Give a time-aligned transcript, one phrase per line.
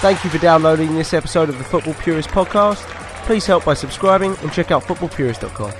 [0.00, 2.76] Thank you for downloading this episode of the Football Purist podcast.
[3.26, 5.72] Please help by subscribing and check out footballpurist.com.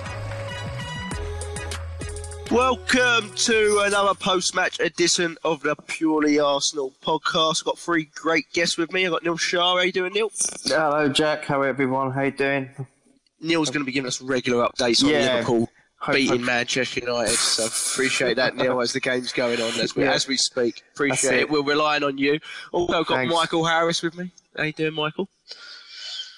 [2.50, 7.60] Welcome to another post-match edition of the Purely Arsenal podcast.
[7.60, 9.04] I've got three great guests with me.
[9.06, 9.76] I've got Neil Shah.
[9.76, 10.32] How you doing, Neil?
[10.64, 11.44] Hello, Jack.
[11.44, 12.10] How everyone?
[12.10, 12.70] How you doing?
[13.40, 15.34] Neil's going to be giving us regular updates on Yeah.
[15.36, 15.68] Liverpool Hope-
[16.12, 17.34] beating Manchester United.
[17.34, 20.12] So appreciate that, Neil, as the game's going on as we Yeah.
[20.12, 20.82] as we speak.
[20.94, 21.40] Appreciate it.
[21.42, 21.50] it.
[21.50, 22.38] We're relying on you.
[22.72, 23.34] Also got Thanks.
[23.34, 24.30] Michael Harris with me.
[24.56, 25.28] How you doing, Michael?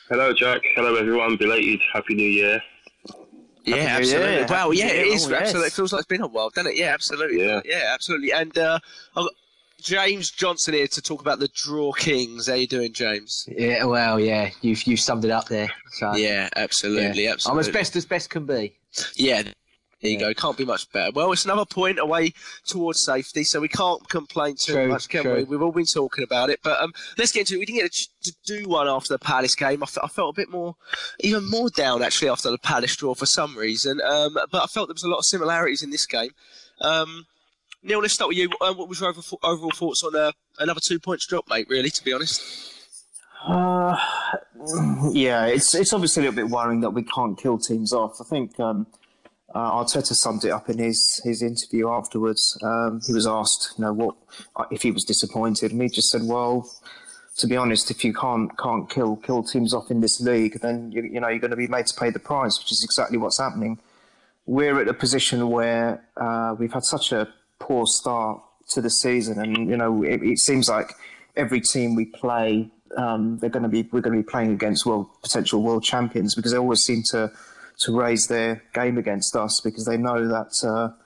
[0.09, 0.63] Hello, Jack.
[0.75, 1.37] Hello, everyone.
[1.37, 2.61] Belated Happy New Year.
[3.65, 4.33] Yeah, New absolutely.
[4.35, 4.47] Year.
[4.49, 5.31] Wow, yeah, Happy it New Oh, yes.
[5.31, 5.67] Absolutely.
[5.67, 6.77] It feels like it's been a while, doesn't it?
[6.77, 7.45] Yeah, absolutely.
[7.47, 7.91] Yeah.
[7.93, 8.33] absolutely.
[8.33, 8.79] And uh,
[9.15, 9.33] I've got
[9.81, 12.49] James Johnson here to talk about the Draw Kings.
[12.49, 13.47] How you doing, James?
[13.57, 15.71] Yeah, well, yeah, you've you summed it up there.
[15.93, 17.33] So, Yeah, absolutely, yeah.
[17.33, 17.61] absolutely.
[17.63, 18.77] I'm as best as best can be.
[19.15, 19.55] Yeah, there
[20.03, 20.19] you Yeah.
[20.19, 20.35] go.
[20.35, 21.13] Can't be much better.
[21.13, 22.33] Well, it's another point away
[22.67, 25.35] towards safety, so we can't complain too True, much, can true.
[25.37, 25.45] we?
[25.45, 27.59] We've all been talking about it, but um, let's get into it.
[27.59, 29.83] We didn't get to, to do one after the Palace game.
[29.83, 30.75] I, fe- I felt a bit more,
[31.21, 34.01] even more down actually after the Palace draw for some reason.
[34.01, 36.31] Um, but I felt there was a lot of similarities in this game.
[36.81, 37.27] Um,
[37.83, 38.49] Neil, let's start with you.
[38.61, 41.67] Um, what was your overall, overall thoughts on uh, another two points drop, mate?
[41.69, 42.43] Really, to be honest.
[43.47, 43.97] Uh,
[45.13, 48.21] yeah, it's it's obviously a little bit worrying that we can't kill teams off.
[48.21, 48.87] I think um,
[49.55, 52.59] uh, Arteta summed it up in his, his interview afterwards.
[52.63, 54.15] Um, he was asked, you know, what
[54.57, 56.71] uh, if he was disappointed, and he just said, "Well,
[57.39, 60.93] to be honest, if you can't can't kill kill teams off in this league, then
[60.93, 63.19] you, you know you're going to be made to pay the price, which is exactly
[63.19, 63.79] what's happening.
[64.47, 69.41] We're at a position where uh, we've had such a poor start to the season,
[69.41, 70.93] and you know it, it seems like
[71.37, 74.87] every team we play, um, they're going to be we're going to be playing against
[74.87, 77.31] world potential world champions because they always seem to
[77.81, 80.53] to raise their game against us because they know that.
[80.67, 80.97] Uh,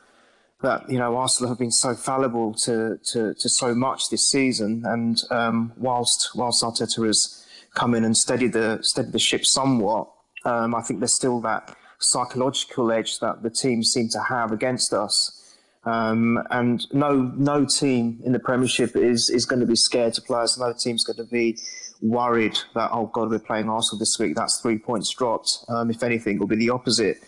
[0.63, 4.83] that you know Arsenal have been so fallible to, to, to so much this season,
[4.87, 10.09] and um, whilst whilst Arteta has come in and steadied the steadied the ship somewhat,
[10.45, 14.93] um, I think there's still that psychological edge that the teams seem to have against
[14.93, 15.44] us.
[15.87, 20.23] Um, and no no team in the Premiership is is going to be scared to
[20.23, 20.59] play us.
[20.59, 21.59] No team's going to be
[22.01, 24.35] worried that oh God we're playing Arsenal this week.
[24.35, 25.65] That's three points dropped.
[25.69, 27.19] Um, if anything, it will be the opposite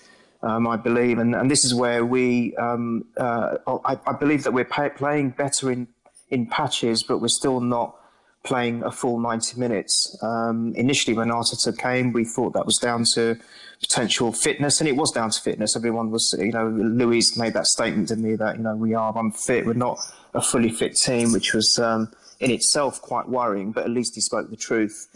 [0.42, 4.52] um, I believe, and, and this is where we, um, uh, I, I believe that
[4.52, 5.88] we're pay, playing better in,
[6.30, 7.96] in patches, but we're still not
[8.46, 10.16] playing a full 90 minutes.
[10.22, 13.36] Um, initially, when Arteta came, we thought that was down to
[13.80, 15.76] potential fitness, and it was down to fitness.
[15.76, 19.12] Everyone was, you know, Luiz made that statement to me that, you know, we are
[19.18, 19.98] unfit, we're not
[20.32, 24.20] a fully fit team, which was um, in itself quite worrying, but at least he
[24.20, 25.08] spoke the truth.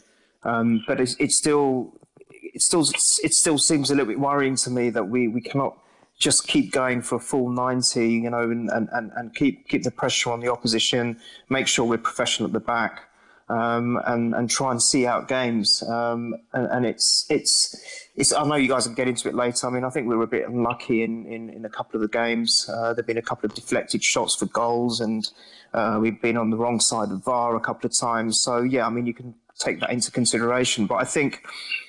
[0.42, 1.94] Um, but it's, it's still
[2.54, 2.82] it still
[3.22, 5.76] it still seems a little bit worrying to me that we, we cannot
[6.18, 9.90] just keep going for a full 90 you know and, and, and keep keep the
[9.90, 11.18] pressure on the opposition
[11.48, 13.09] make sure we're professional at the back
[13.50, 15.82] um, and and try and see out games.
[15.82, 19.66] Um, and, and it's it's it's I know you guys will get into it later.
[19.66, 22.02] I mean I think we were a bit unlucky in, in, in a couple of
[22.02, 22.70] the games.
[22.72, 25.28] Uh, there've been a couple of deflected shots for goals and
[25.74, 28.40] uh, we've been on the wrong side of VAR a couple of times.
[28.40, 30.86] So yeah I mean you can take that into consideration.
[30.86, 31.46] But I think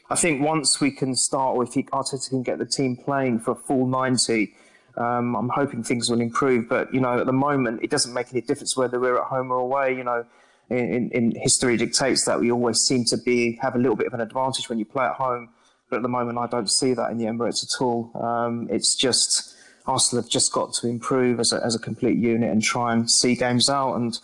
[0.09, 3.39] I think once we can start, or if he, Arteta can get the team playing
[3.39, 4.53] for a full 90,
[4.97, 6.67] um, I'm hoping things will improve.
[6.67, 9.51] But, you know, at the moment, it doesn't make any difference whether we're at home
[9.51, 9.95] or away.
[9.95, 10.25] You know,
[10.71, 14.13] in, in history dictates that we always seem to be have a little bit of
[14.13, 15.49] an advantage when you play at home.
[15.89, 18.11] But at the moment, I don't see that in the Emirates at all.
[18.15, 19.55] Um, it's just
[19.85, 23.09] Arsenal have just got to improve as a, as a complete unit and try and
[23.09, 23.95] see games out.
[23.95, 24.17] And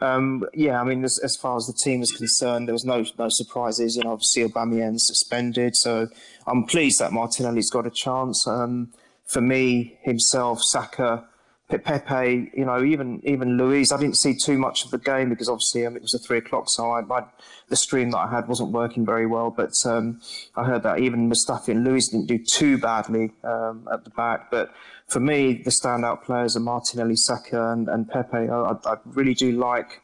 [0.00, 3.04] um, yeah, I mean, as, as far as the team is concerned, there was no
[3.18, 3.96] no surprises.
[3.96, 6.08] You know, obviously Aubameyang's suspended, so
[6.46, 8.46] I'm pleased that Martinelli's got a chance.
[8.46, 8.92] Um,
[9.24, 11.26] for me, himself, Saka,
[11.68, 13.90] Pepe, you know, even even Luiz.
[13.90, 16.38] I didn't see too much of the game because obviously um, it was a three
[16.38, 17.24] o'clock, so I, I,
[17.68, 19.50] the stream that I had wasn't working very well.
[19.50, 20.20] But um,
[20.56, 24.50] I heard that even Mustafi and Luiz didn't do too badly um, at the back.
[24.50, 24.74] But
[25.08, 28.36] for me, the standout players are Martinelli, Saka, and, and Pepe.
[28.36, 30.02] I I really do like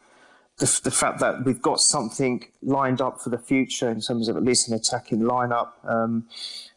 [0.61, 4.37] the, the fact that we've got something lined up for the future in terms of
[4.37, 5.71] at least an attacking lineup.
[5.85, 6.27] Um,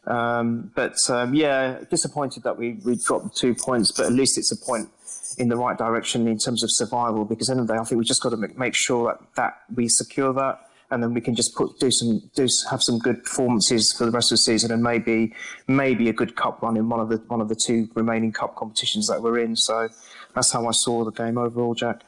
[0.06, 4.50] um, but um, yeah, disappointed that we, we dropped two points, but at least it's
[4.50, 4.88] a point
[5.36, 7.24] in the right direction in terms of survival.
[7.24, 9.20] Because end of the day, I think we just got to make, make sure that,
[9.36, 10.60] that we secure that.
[10.90, 14.12] And then we can just put do some do have some good performances for the
[14.12, 15.34] rest of the season, and maybe
[15.66, 18.54] maybe a good cup run in one of the one of the two remaining cup
[18.54, 19.56] competitions that we're in.
[19.56, 19.88] So
[20.34, 22.02] that's how I saw the game overall, Jack.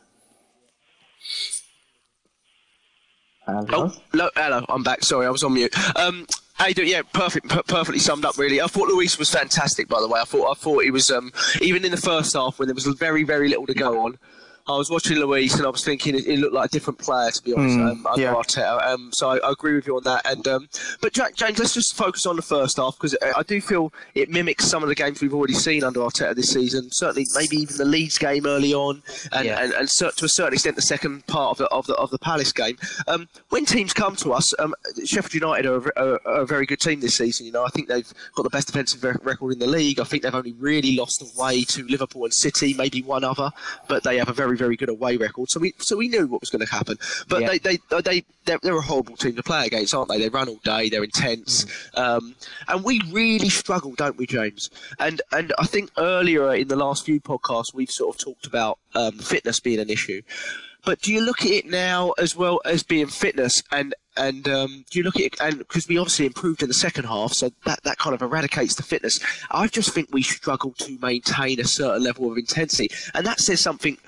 [3.46, 3.64] Hello?
[3.72, 5.04] Oh, hello, hello, I'm back.
[5.04, 5.72] Sorry, I was on mute.
[5.96, 6.88] Um, How you doing?
[6.88, 8.36] Yeah, perfect, per- perfectly summed up.
[8.38, 9.88] Really, I thought Luiz was fantastic.
[9.88, 12.58] By the way, I thought I thought he was um, even in the first half
[12.58, 14.18] when there was very very little to go on.
[14.68, 17.30] I was watching Luiz and I was thinking it, it looked like a different player
[17.30, 17.76] to be honest.
[17.78, 18.34] Mm, um, under yeah.
[18.34, 18.86] Arteta.
[18.86, 20.26] Um, so I, I agree with you on that.
[20.26, 20.68] And um,
[21.00, 24.28] but Jack, James, let's just focus on the first half because I do feel it
[24.28, 26.90] mimics some of the games we've already seen under Arteta this season.
[26.90, 29.02] Certainly, maybe even the Leeds game early on,
[29.32, 29.62] and Yeah.
[29.62, 32.18] and, and to a certain extent the second part of the of the, of the
[32.18, 32.76] Palace game.
[33.06, 34.74] Um, when teams come to us, um,
[35.04, 37.46] Sheffield United are a, ve- are a very good team this season.
[37.46, 40.00] You know, I think they've got the best defensive record in the league.
[40.00, 43.50] I think they've only really lost away to Liverpool and City, maybe one other,
[43.88, 45.50] but they have a very very good away record.
[45.50, 46.98] So we so we knew what was going to happen.
[47.28, 47.48] But Yeah.
[47.48, 50.18] they they they they're, they're a horrible team to play against, aren't they?
[50.18, 50.88] They run all day.
[50.88, 52.34] They're intense, um,
[52.68, 54.70] and we really struggle, don't we, James?
[54.98, 58.78] And and I think earlier in the last few podcasts we've sort of talked about
[58.94, 60.22] um, fitness being an issue.
[60.84, 64.84] But do you look at it now as well as being fitness and and um,
[64.88, 67.50] do you look at it and because we obviously improved in the second half, so
[67.64, 69.18] that, that kind of eradicates the fitness.
[69.50, 73.60] I just think we struggle to maintain a certain level of intensity, and that says
[73.60, 73.98] something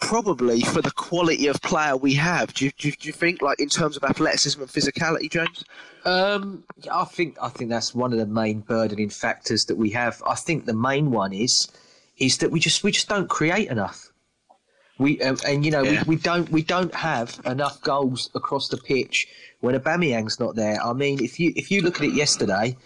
[0.00, 2.52] probably for the quality of player we have.
[2.54, 5.64] Do you, do, you, do you think, like in terms of athleticism and physicality, James?
[6.04, 10.22] Um, I think I think that's one of the main burdening factors that we have.
[10.26, 11.68] I think the main one is
[12.18, 14.12] is that we just we just don't create enough.
[14.98, 16.04] We um, and you know Yeah.
[16.06, 19.26] we, we don't we don't have enough goals across the pitch
[19.60, 20.80] when Aubameyang's not there.
[20.82, 22.76] I mean, if you if you look at it yesterday,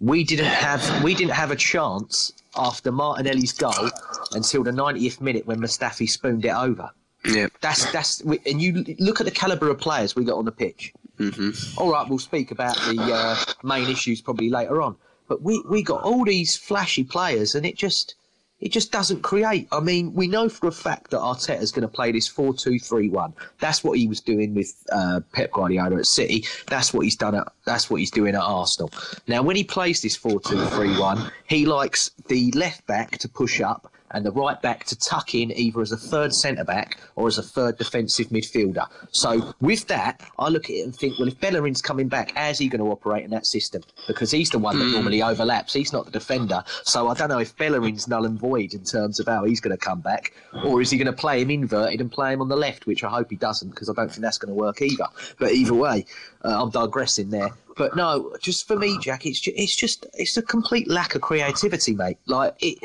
[0.00, 3.90] we didn't have we didn't have a chance after Martinelli's goal
[4.32, 6.90] until the 90th minute when Mustafi spooned it over.
[7.24, 7.48] Yeah.
[7.60, 10.92] That's that's and you look at the caliber of players we got on the pitch.
[11.18, 11.80] Mm-hmm.
[11.80, 14.96] All right, we'll speak about the uh, main issues probably later on.
[15.26, 18.14] But we, we got all these flashy players, and it just
[18.60, 19.68] it just doesn't create.
[19.70, 23.32] I mean, we know for a fact that Arteta's going to play this 4-2-3-1.
[23.60, 26.44] That's what he was doing with uh, Pep Guardiola at City.
[26.66, 27.52] That's what he's done at.
[27.66, 28.90] That's what he's doing at Arsenal.
[29.28, 34.24] Now, when he plays this 4-2-3-1, he likes the left back to push up and
[34.24, 37.42] the right back to tuck in either as a third centre back or as a
[37.42, 38.86] third defensive midfielder.
[39.10, 42.58] So with that, I look at it and think, well, if Bellerin's coming back, how's
[42.58, 43.82] he going to operate in that system?
[44.06, 45.72] Because he's the one that normally overlaps.
[45.72, 46.62] He's not the defender.
[46.84, 49.76] So I don't know if Bellerin's null and void in terms of how he's going
[49.76, 50.32] to come back,
[50.64, 53.04] or is he going to play him inverted and play him on the left, which
[53.04, 55.06] I hope he doesn't, because I don't think that's going to work either.
[55.38, 56.06] But either way,
[56.44, 57.50] uh, I'm digressing there.
[57.76, 61.20] But no, just for me, Jack, it's just, it's just it's a complete lack of
[61.20, 62.18] creativity, mate.
[62.26, 62.78] Like it,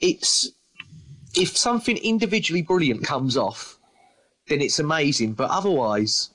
[0.00, 0.52] it's
[1.36, 3.78] if something individually brilliant comes off,
[4.48, 5.34] then it's amazing.
[5.34, 6.30] But otherwise,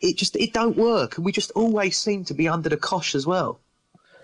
[0.00, 3.14] it just it don't work, and we just always seem to be under the cosh
[3.14, 3.60] as well.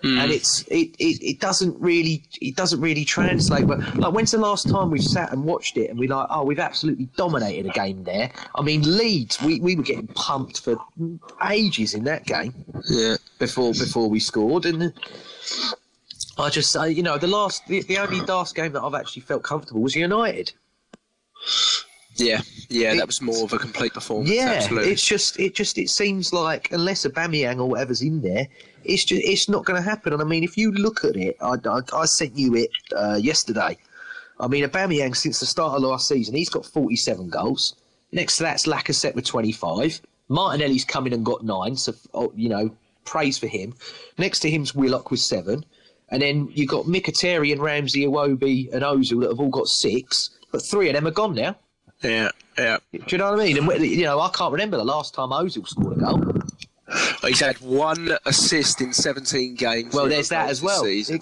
[0.01, 0.17] Hmm.
[0.17, 3.67] And it's it, it, it doesn't really it doesn't really translate.
[3.67, 6.43] But like, when's the last time we've sat and watched it and we like, oh,
[6.43, 8.31] we've absolutely dominated a game there.
[8.55, 10.75] I mean, Leeds, we, we were getting pumped for
[11.47, 12.53] ages in that game
[12.89, 13.17] Yeah.
[13.37, 14.91] before before we scored, and
[16.41, 19.21] I just say, you know, the last the, the only last game that I've actually
[19.23, 20.51] felt comfortable was United.
[22.15, 22.41] Yeah.
[22.69, 22.93] Yeah.
[22.93, 24.29] It- That was more of a complete performance.
[24.31, 24.91] Yeah, Absolutely.
[24.91, 28.47] it's just it just it seems like unless Aubameyang or whatever's in there,
[28.83, 30.13] it's just it's not going to happen.
[30.13, 33.15] And I mean, if you look at it, I, I, I sent you it uh,
[33.21, 33.77] yesterday.
[34.39, 37.75] I mean, Aubameyang since the start of last season, he's got 47 goals.
[38.11, 40.01] Next to that's Lacazette with 25.
[40.27, 42.71] Martinelli's come in and got nine, so oh, you know,
[43.05, 43.73] praise for him.
[44.17, 45.63] Next to him's Willock with seven,
[46.11, 50.61] and then you've got Mkhitaryan, Ramsey, Iwobi, and Ozil that have all got six, but
[50.61, 51.55] three of them are gone now.
[52.03, 52.29] yeah.
[52.57, 52.77] Yeah.
[52.91, 53.57] Do you know what I mean?
[53.57, 56.23] And you know, I can't remember the last time Ozil scored a goal.
[57.21, 59.93] He's had one assist in 17 games.
[59.93, 60.83] Well, there's that as well.
[60.83, 61.15] season.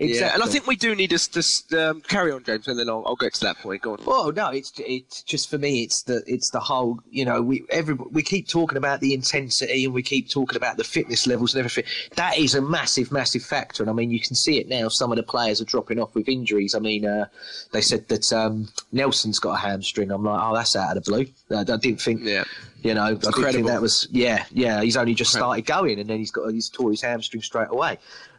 [0.00, 0.26] Exactly.
[0.26, 2.88] Yeah, and I think we do need to just um, carry on, James, and then
[2.88, 3.82] I'll, I'll get to that point.
[3.82, 3.98] Go on.
[4.04, 5.82] Well, no, it's it's just for me.
[5.82, 7.00] It's the it's the whole.
[7.10, 10.76] You know, we every we keep talking about the intensity and we keep talking about
[10.76, 11.84] the fitness levels and everything.
[12.14, 13.82] That is a massive, massive factor.
[13.82, 14.86] And I mean, you can see it now.
[14.86, 16.76] Some of the players are dropping off with injuries.
[16.76, 17.26] I mean, uh,
[17.72, 20.12] they said that um, Nelson's got a hamstring.
[20.12, 21.26] I'm like, oh, that's out of the blue.
[21.50, 22.20] I, I didn't think.
[22.22, 22.44] Yeah.
[22.84, 24.06] You know, I didn't think that was.
[24.12, 24.80] Yeah, yeah.
[24.80, 27.98] He's only just started going, and then he's got he's tore his hamstring straight away.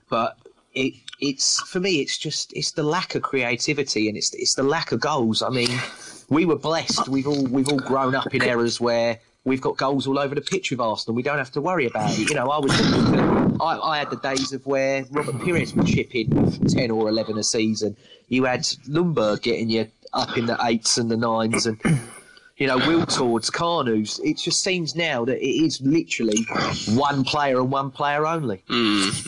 [0.09, 0.37] But
[0.73, 4.63] it it's for me it's just it's the lack of creativity and it's it's the
[4.63, 5.41] lack of goals.
[5.41, 5.69] I mean
[6.29, 7.07] we were blessed.
[7.07, 10.41] We've all we've all grown up in eras where we've got goals all over the
[10.41, 11.15] pitch with arsenal.
[11.15, 12.29] We don't have to worry about it.
[12.29, 12.71] You know i was
[13.61, 17.37] I, I had the days of where robert pires would chip in 10 or 11
[17.37, 17.97] a season.
[18.27, 21.79] You had Ljungberg getting you up in the eights and the nines and
[22.59, 24.19] you know, Will towards Kanu's.
[24.19, 26.45] It just seems now that it is literally
[26.89, 28.61] one player and one player only.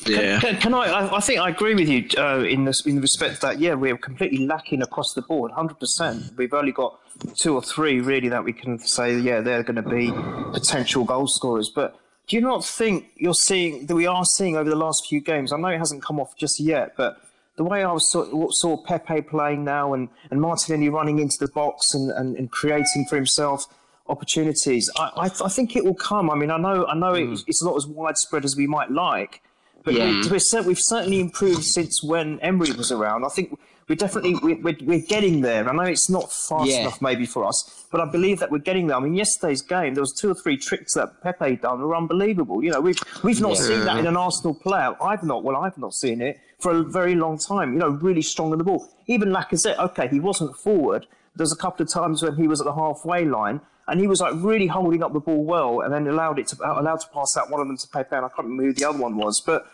[0.06, 0.40] Yeah.
[0.40, 1.18] Can, can I, I?
[1.18, 3.98] I think I agree with you uh, in this in the respect that yeah, we're
[3.98, 6.34] completely lacking across the board, hundred percent.
[6.38, 7.00] We've only got
[7.36, 10.12] two or three really that we can say yeah they're going to be
[10.52, 11.70] potential goal scorers.
[11.74, 11.98] But
[12.28, 15.54] do you not think you're seeing that we are seeing over the last few games?
[15.54, 17.22] I know it hasn't come off just yet, but
[17.62, 21.94] the way I saw, saw Pepe playing now and, and Martinelli running into the box
[21.94, 23.68] and, and, and creating for himself
[24.08, 26.32] opportunities, I, I, I, think it will come.
[26.32, 27.44] I mean, I know I know mm.
[27.46, 29.44] it's not as widespread as we might like,
[29.84, 30.06] but yeah.
[30.06, 33.26] we, we're, we've certainly improved since when Emery was around.
[33.26, 33.56] I think
[33.88, 35.70] we're definitely we're, we're, getting there.
[35.70, 36.80] I know it's not fast yeah.
[36.80, 38.98] enough maybe for us, but I believe that we're getting there.
[38.98, 42.64] I mean, yesterday's game there was two or three tricks that Pepe done were unbelievable.
[42.64, 43.68] You know, we've we've not yeah.
[43.68, 44.96] seen that in an Arsenal player.
[45.00, 45.44] I've not.
[45.44, 47.74] Well, I've not seen it for a very long time.
[47.74, 48.88] You know, really strong on the ball.
[49.08, 49.78] Even Lacazette.
[49.78, 51.08] Okay, he wasn't forward.
[51.36, 54.22] There's a couple of times when he was at the halfway line and he was
[54.22, 57.08] like really holding up the ball well, and then allowed it to uh, allowed to
[57.10, 59.18] pass out one of them to Pepe, and I can't remember who the other one
[59.18, 59.68] was, but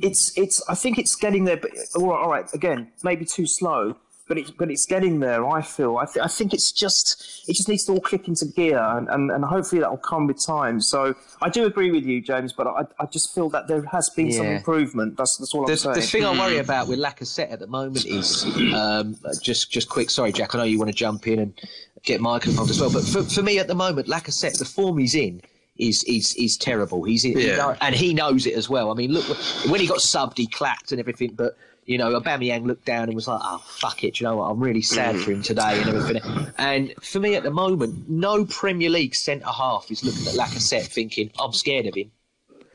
[0.00, 1.58] it's it's I think it's getting there.
[1.58, 3.96] But all right, all right again, maybe too slow,
[4.28, 5.46] but it's but it's getting there.
[5.46, 5.96] I feel.
[5.96, 9.08] I, th- I think it's just it just needs to all click into gear, and,
[9.08, 10.80] and, and hopefully that will come with time.
[10.80, 14.10] So I do agree with you, James, but I, I just feel that there has
[14.10, 14.36] been yeah.
[14.36, 15.16] some improvement.
[15.16, 15.94] That's that's all the, I'm saying.
[15.94, 18.44] The thing I worry about with Lacazette at the moment is
[18.74, 20.10] um, just just quick.
[20.10, 20.54] Sorry, Jack.
[20.54, 21.58] I know you want to jump in and
[22.04, 24.98] get Michael involved as well, but for, for me at the moment, Lacazette, the form
[24.98, 25.40] he's in
[25.78, 27.04] is is is terrible.
[27.04, 27.76] He's in, yeah.
[27.80, 28.90] and he knows it as well.
[28.90, 29.24] I mean, look
[29.68, 31.56] when he got subbed, he clapped and everything, but
[31.88, 34.50] you know, Aubameyang looked down and was like, "Oh fuck it," you know what?
[34.50, 36.52] I'm really sad for him today and everything.
[36.58, 40.86] And for me at the moment, no Premier League centre half is looking at Lacazette
[40.86, 42.10] thinking, "I'm scared of him."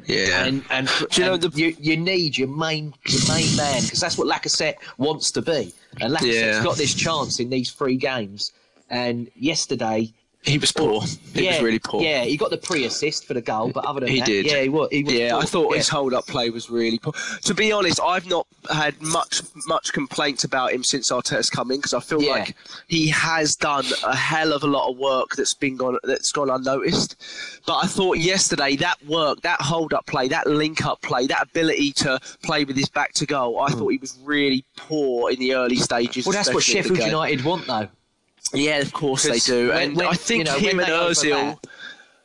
[0.08, 1.50] Yeah, and and, you, know, the...
[1.50, 5.72] you, you need your main your main man because that's what Lacazette wants to be.
[6.02, 6.64] And Lacazette's yeah.
[6.64, 8.52] got this chance in these three games.
[8.90, 10.12] And yesterday
[10.44, 11.02] he was poor.
[11.34, 12.02] He yeah, was really poor.
[12.02, 14.46] Yeah, he got the pre-assist for the goal, but other than he that, did.
[14.46, 14.90] yeah, he was.
[14.92, 15.42] He was yeah, poor.
[15.42, 15.78] I thought yeah.
[15.78, 17.14] his hold-up play was really poor.
[17.44, 21.78] To be honest, I've not had much much complaints about him since Arteta's come in
[21.78, 22.32] because I feel yeah.
[22.32, 22.56] like
[22.88, 26.50] he has done a hell of a lot of work that's been gone that's gone
[26.50, 27.16] unnoticed.
[27.66, 32.20] But I thought yesterday that work, that hold-up play, that link-up play, that ability to
[32.44, 33.78] play with his back to goal, I mm.
[33.78, 36.26] thought he was really poor in the early stages.
[36.26, 37.88] Well, that's what Sheffield United want, though.
[38.54, 39.70] Yeah, of course they do.
[39.70, 41.58] When, and when, I think you know, him and Ozil.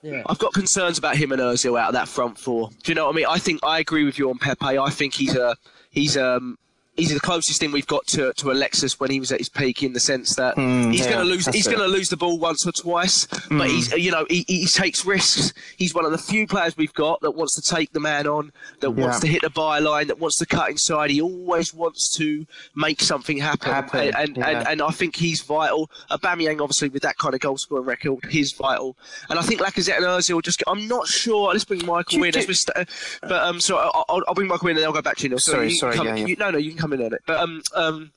[0.02, 0.22] Yeah.
[0.26, 2.70] I've got concerns about him and Ozil out of that front four.
[2.82, 3.26] Do you know what I mean?
[3.28, 4.78] I think I agree with you on Pepe.
[4.78, 5.56] I think he's a
[5.90, 6.56] he's um
[6.98, 9.82] he's the closest thing we've got to, to Alexis when he was at his peak
[9.82, 12.16] in the sense that mm, he's yeah, going to lose he's going to lose the
[12.16, 13.58] ball once or twice, mm.
[13.58, 15.52] but he's you know he, he takes risks.
[15.76, 18.52] He's one of the few players we've got that wants to take the man on,
[18.80, 19.04] that yeah.
[19.04, 21.10] wants to hit the byline, that wants to cut inside.
[21.10, 24.00] He always wants to make something happen, happen.
[24.00, 24.48] And, and, yeah.
[24.48, 25.90] and, and I think he's vital.
[26.10, 28.96] Aubameyang obviously with that kind of goal scoring record, he's vital.
[29.30, 31.52] And I think Lacazette and Ozil just I'm not sure.
[31.52, 32.88] Let's bring Michael in, st-
[33.22, 35.30] but um, so I'll, I'll, bring Michael in and I'll go back to you.
[35.30, 35.36] Now.
[35.36, 37.22] So sorry, sorry, come, yeah, you, no, no, you can come come in on it.
[37.26, 38.12] But um, um,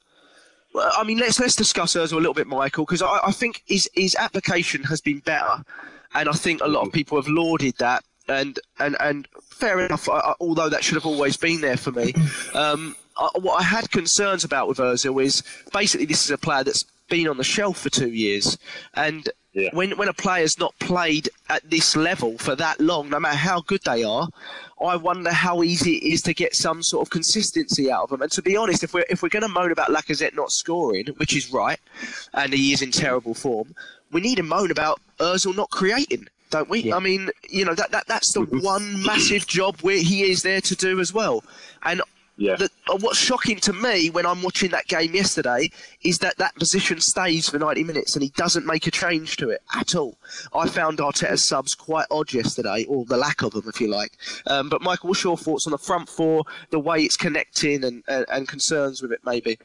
[0.75, 3.90] I mean, let's let's discuss Ozil a little bit, Michael, because I, I think his
[3.94, 5.63] his application has been better,
[6.13, 8.04] and I think a lot of people have lauded that.
[8.30, 10.08] And and and fair enough.
[10.08, 12.13] I, although that should have always been there for me.
[12.54, 16.63] Um, I, what I had concerns about with Ozil is basically this is a player
[16.63, 18.58] that's been on the shelf for two years,
[18.94, 19.70] and yeah.
[19.74, 23.62] when when a player's not played at this level for that long, no matter how
[23.62, 24.29] good they are,
[24.86, 28.22] I wonder how easy it is to get some sort of consistency out of them.
[28.22, 31.08] And to be honest, if we're if we're going to moan about Lacazette not scoring,
[31.17, 31.79] which is right,
[32.34, 33.75] and he is in terrible form,
[34.12, 36.81] we need to moan about Özil not creating, don't we?
[36.81, 36.96] Yeah.
[36.96, 38.60] I mean, you know that, that that's the mm-hmm.
[38.60, 41.43] one massive job where he is there to do as well.
[41.84, 42.01] And
[42.41, 42.55] yeah.
[42.55, 45.69] The, uh, what's shocking to me when I'm watching that game yesterday
[46.01, 49.51] is that that position stays for 90 minutes and he doesn't make a change to
[49.51, 50.17] it at all.
[50.51, 54.13] I found Arteta's subs quite odd yesterday, or the lack of them, if you like.
[54.48, 58.03] Um, but Michael, what's your thoughts on the front four, the way it's connecting, and,
[58.07, 59.60] and, and concerns with it, maybe?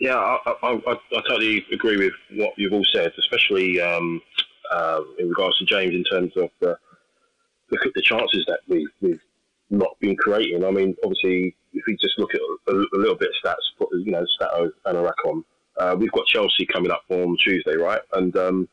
[0.00, 4.20] Yeah, I, I, I, I, totally agree with what you've all said, especially um,
[4.70, 6.76] uh, in regards to James in terms of the,
[7.70, 9.20] the, the chances that we've, we've
[9.78, 10.64] not been creating.
[10.64, 14.12] I mean, obviously, if we just look at a, a little bit of stats, you
[14.12, 15.44] know, Stato and Arakon,
[15.78, 18.00] uh, we've got Chelsea coming up on Tuesday, right?
[18.12, 18.68] And um,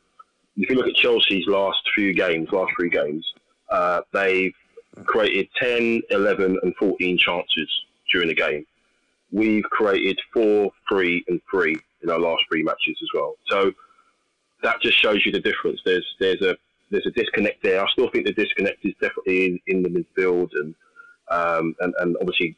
[0.58, 3.26] if you look at Chelsea's last few games, last three games,
[3.70, 4.54] uh, they've
[5.06, 7.70] created 10, 11, and 14 chances
[8.12, 8.66] during the game.
[9.32, 13.36] We've created four, three, and three in our last three matches as well.
[13.48, 13.72] So
[14.62, 15.80] that just shows you the difference.
[15.86, 16.58] There's there's a
[16.90, 17.82] there's a disconnect there.
[17.82, 20.76] I still think the disconnect is definitely in, in the midfield and,
[21.32, 22.56] um, and and obviously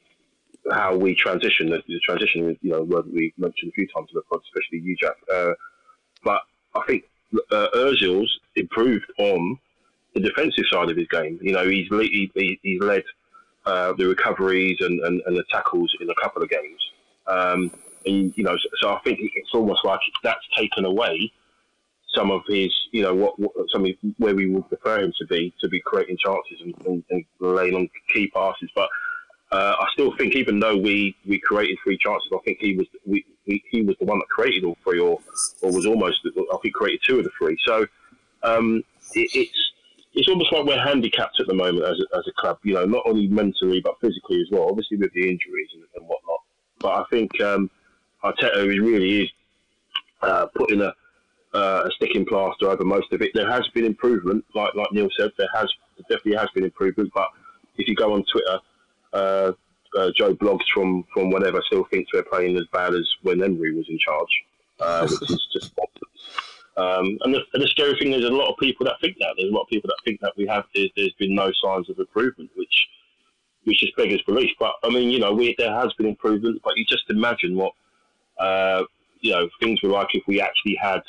[0.72, 1.70] how we transition.
[1.70, 4.42] The, the transition is you know word we mentioned a few times in the pod,
[4.44, 5.16] especially you, Jack.
[5.34, 5.54] Uh,
[6.24, 6.42] but
[6.76, 7.04] I think
[7.52, 7.68] uh,
[8.56, 9.58] improved on
[10.14, 11.40] the defensive side of his game.
[11.42, 13.04] You know, he's he, he's led
[13.66, 16.82] uh, the recoveries and, and, and, the tackles in a couple of games.
[17.28, 17.72] Um,
[18.06, 21.32] and you know, so, so, I think it's almost like that's taken away
[22.16, 25.26] some of his, you know, what, what some of where we would prefer him to
[25.28, 28.70] be, to be creating chances and, and, and laying on key passes.
[28.76, 28.90] But
[29.52, 32.88] uh, I still think, even though we, we created three chances, I think he was
[33.06, 35.20] we, we, he was the one that created all three, or
[35.62, 37.58] or was almost I think created two of the three.
[37.66, 37.86] So
[38.42, 39.72] um, it, it's
[40.16, 42.58] it's almost like we're handicapped at the moment as a, as a club.
[42.64, 44.68] You know, not only mentally but physically as well.
[44.70, 46.40] Obviously with the injuries and, and whatnot.
[46.80, 47.70] But I think um,
[48.24, 49.30] Arteta is really is
[50.22, 50.94] uh, putting a
[51.54, 53.32] uh, a sticking plaster over most of it.
[53.34, 55.32] There has been improvement, like like Neil said.
[55.38, 55.70] There has
[56.10, 57.12] definitely has been improvement.
[57.14, 57.28] But
[57.78, 58.60] if you go on Twitter,
[59.14, 59.52] uh,
[59.98, 63.74] uh, Joe blogs from from whatever still thinks we're playing as bad as when Emery
[63.76, 64.44] was in charge,
[64.80, 65.74] uh, which is just.
[66.76, 69.16] Um, and, the, and the scary thing is, there's a lot of people that think
[69.20, 69.36] that.
[69.38, 70.64] There's a lot of people that think that we have.
[70.74, 72.88] There's, there's been no signs of improvement, which
[73.66, 74.50] which just beggars belief.
[74.60, 76.62] But I mean, you know, we, there has been improvement.
[76.64, 77.74] But you just imagine what
[78.40, 78.86] uh,
[79.22, 81.02] you know things were like if we actually had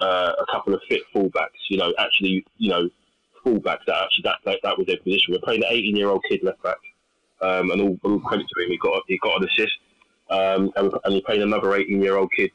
[0.00, 1.60] uh, a couple of fit fullbacks.
[1.68, 2.88] You know, actually, you know,
[3.44, 5.32] fullbacks that actually that that, that was their position.
[5.32, 6.78] We're playing an 18 year old kid left back,
[7.40, 9.78] um, and all, all, credit to him, he got he got an assist,
[10.30, 12.50] um, and, and he's playing another 18 year old kid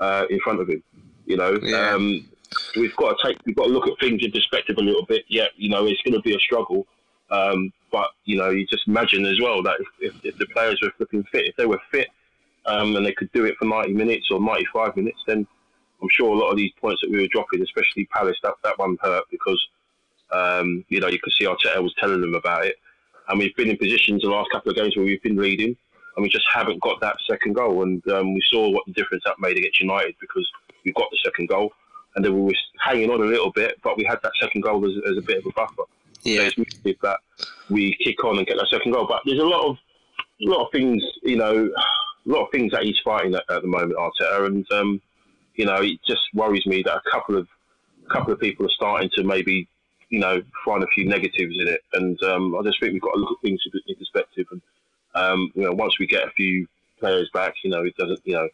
[0.00, 0.82] uh, in front of him.
[1.26, 1.58] You know.
[1.62, 1.90] Yeah.
[1.90, 2.28] Um,
[2.76, 5.24] we've got to take, we've got to look at things in perspective a little bit.
[5.28, 6.86] Yeah, you know, it's going to be a struggle,
[7.30, 10.78] um, but you know, you just imagine as well that if, if, if the players
[10.82, 12.08] were flipping fit, if they were fit,
[12.66, 15.46] um, and they could do it for 90 minutes or 95 minutes, then
[16.02, 18.78] I'm sure a lot of these points that we were dropping, especially Palace, that, that
[18.78, 19.68] one hurt because,
[20.30, 22.76] um, you know, you could see Arteta was telling them about it.
[23.28, 25.76] And we've been in positions the last couple of games where we've been leading
[26.16, 27.82] and we just haven't got that second goal.
[27.82, 30.48] And um, we saw what the difference that made against United because
[30.84, 31.72] we got the second goal
[32.14, 34.84] and then we were hanging on a little bit, but we had that second goal
[34.86, 35.82] as, as a bit of a buffer.
[36.22, 36.48] Yeah.
[36.48, 37.18] So it's that
[37.70, 39.06] we kick on and get that second goal.
[39.06, 39.76] But there's a lot of,
[40.40, 43.62] a lot of things, you know, a lot of things that he's fighting at, at
[43.62, 45.00] the moment, Arteta, and um,
[45.56, 47.46] you know, it just worries me that a couple of
[48.04, 49.68] a couple of people are starting to maybe,
[50.10, 53.12] you know, find a few negatives in it, and um, I just think we've got
[53.12, 54.62] to look at things in perspective, and
[55.14, 56.66] um, you know, once we get a few
[57.00, 58.48] players back, you know, it doesn't, you know,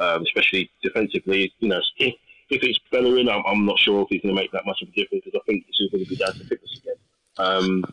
[0.00, 2.14] um, especially defensively, you know, if,
[2.50, 4.88] if it's Bellerin, I'm, I'm not sure if he's going to make that much of
[4.88, 6.94] a difference because I think it's going to be down to fitness again.
[7.38, 7.84] Um,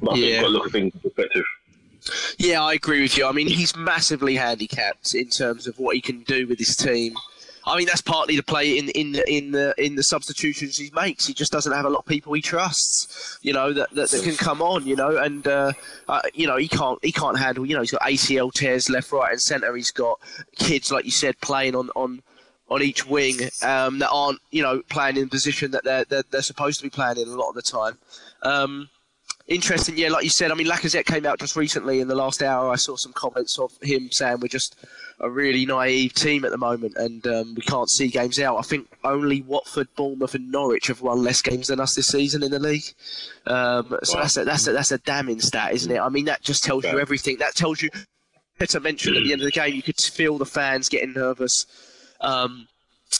[0.00, 0.30] but I think Yeah.
[0.30, 1.44] we've got to look at things in perspective.
[2.38, 3.26] Yeah, I agree with you.
[3.26, 7.14] I mean, he's massively handicapped in terms of what he can do with his team.
[7.66, 10.90] I mean, that's partly to play in in the in the in the substitutions he
[10.94, 11.26] makes.
[11.26, 14.22] He just doesn't have a lot of people he trusts, you know, that that, that
[14.22, 15.72] can come on, you know, and uh,
[16.08, 17.64] uh, you know he can't he can't handle.
[17.64, 19.74] You know, he's got ACL tears left, right, and centre.
[19.74, 20.20] He's got
[20.56, 22.22] kids, like you said, playing on on
[22.68, 26.24] on each wing um, that aren't you know playing in the position that they're, they're
[26.30, 27.98] they're supposed to be playing in a lot of the time.
[28.42, 28.90] Um,
[29.46, 29.96] interesting.
[29.96, 32.70] Yeah, like you said, I mean, Lacazette came out just recently in the last hour.
[32.70, 34.76] I saw some comments of him saying we're just
[35.20, 38.56] a really naive team at the moment and um, we can't see games out.
[38.58, 42.42] I think only Watford, Bournemouth, and Norwich have won less games than us this season
[42.42, 42.84] in the league.
[43.46, 44.22] Um, so Wow.
[44.22, 46.00] that's a, that's a, that's a damning stat, isn't it?
[46.00, 47.38] I mean, that just tells you everything.
[47.38, 47.90] That tells you.
[48.68, 51.66] To mention at the end of the game, you could feel the fans getting nervous.
[52.20, 52.68] Um,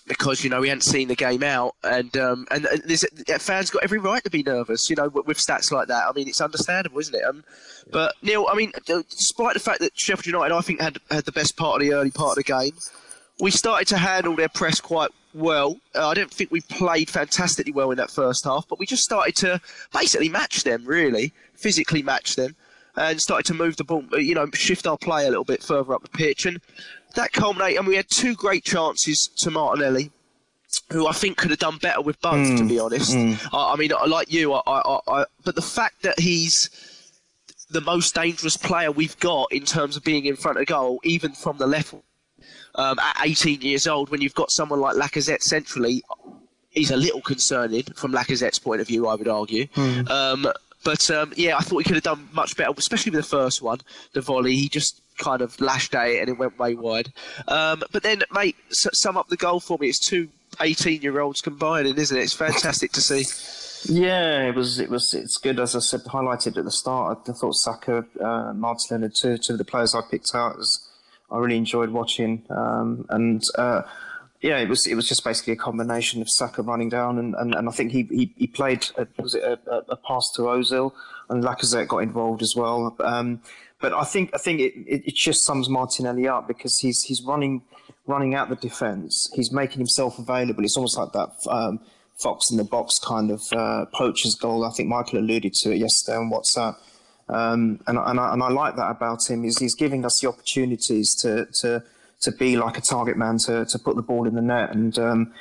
[0.06, 3.84] because you know we hadn't seen the game out, and um, and, and fans got
[3.84, 4.90] every right to be nervous.
[4.90, 6.04] You know, with, with stats like that.
[6.08, 7.24] I mean, it's understandable, isn't it?
[7.24, 7.44] Um,
[7.90, 11.32] but Neil, I mean, despite the fact that Sheffield United, I think, had had the
[11.32, 12.72] best part of the early part of the game,
[13.40, 15.78] we started to handle their press quite well.
[15.94, 19.02] Uh, I don't think we played fantastically well in that first half, but we just
[19.02, 19.60] started to
[19.92, 22.54] basically match them, really physically match them,
[22.96, 25.94] and started to move the ball, you know, shift our play a little bit further
[25.94, 26.60] up the pitch, and
[27.16, 27.78] that culminated.
[27.78, 30.10] And we had two great chances to Martinelli,
[30.90, 33.14] who I think could have done better with both, to be honest.
[33.52, 36.70] I, I mean, like you, I, I, I, but the fact that he's
[37.70, 41.32] the most dangerous player we've got in terms of being in front of goal, even
[41.32, 41.94] from the left.
[42.76, 46.02] Um, at 18 years old, when you've got someone like Lacazette centrally,
[46.72, 49.68] is a little concerning from Lacazette's point of view, I would argue.
[50.08, 50.48] Um,
[50.82, 53.62] but um, yeah, I thought he could have done much better, especially with the first
[53.62, 53.80] one,
[54.12, 54.56] the volley.
[54.56, 57.12] He just kind of lashed at it and it went way wide.
[57.48, 59.88] Um, but then, mate, sum up the goal for me.
[59.88, 60.28] It's two
[60.60, 62.22] 18 year olds combining, isn't it?
[62.22, 63.24] It's fantastic to see.
[63.86, 64.78] Yeah, it was.
[64.78, 65.12] It was.
[65.12, 67.28] It's good, as I said, highlighted at the start.
[67.28, 70.56] I thought Saka, uh, Martinelli and, two, two of the players I picked out.
[70.56, 70.88] Was,
[71.30, 73.82] I really enjoyed watching, um, and uh,
[74.40, 74.86] yeah, it was.
[74.86, 77.92] It was just basically a combination of Saka running down, and, and, and I think
[77.92, 78.86] he he, he played.
[78.96, 80.92] A, was it a, a pass to Ozil,
[81.28, 82.96] and Lacazette got involved as well.
[83.00, 83.42] Um,
[83.84, 87.20] but I think I think it, it, it just sums Martinelli up because he's he's
[87.20, 87.60] running
[88.06, 89.30] running out the defence.
[89.34, 90.64] He's making himself available.
[90.64, 91.28] It's almost like that.
[91.46, 91.80] Um,
[92.16, 94.64] fox in the box kind of uh, poacher's goal.
[94.64, 96.76] I think Michael alluded to it yesterday on WhatsApp.
[97.28, 100.28] Um, and, and, I, and I like that about him is he's giving us the
[100.28, 101.82] opportunities to, to,
[102.20, 104.70] to be like a target man to, to put the ball in the net.
[104.70, 105.32] And, um,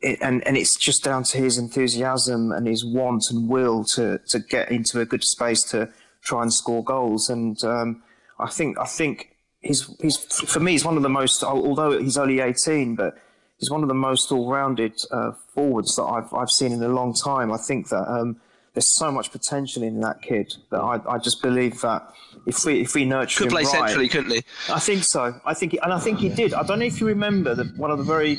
[0.00, 4.18] it, and and it's just down to his enthusiasm and his want and will to
[4.28, 5.88] to get into a good space to
[6.22, 7.28] try and score goals.
[7.28, 8.02] And um,
[8.38, 12.18] I think I think he's he's for me he's one of the most although he's
[12.18, 13.18] only 18, but
[13.58, 17.14] he's one of the most all-rounded uh, forwards that I've I've seen in a long
[17.14, 17.52] time.
[17.52, 18.08] I think that.
[18.08, 18.40] Um,
[18.78, 22.12] there's so much potential in that kid that I, I just believe that
[22.46, 24.42] if we if we nurture Could play right, centrally, couldn't he?
[24.68, 25.40] I think so.
[25.44, 26.54] I think, and I think he did.
[26.54, 28.36] I don't know if you remember that one of the very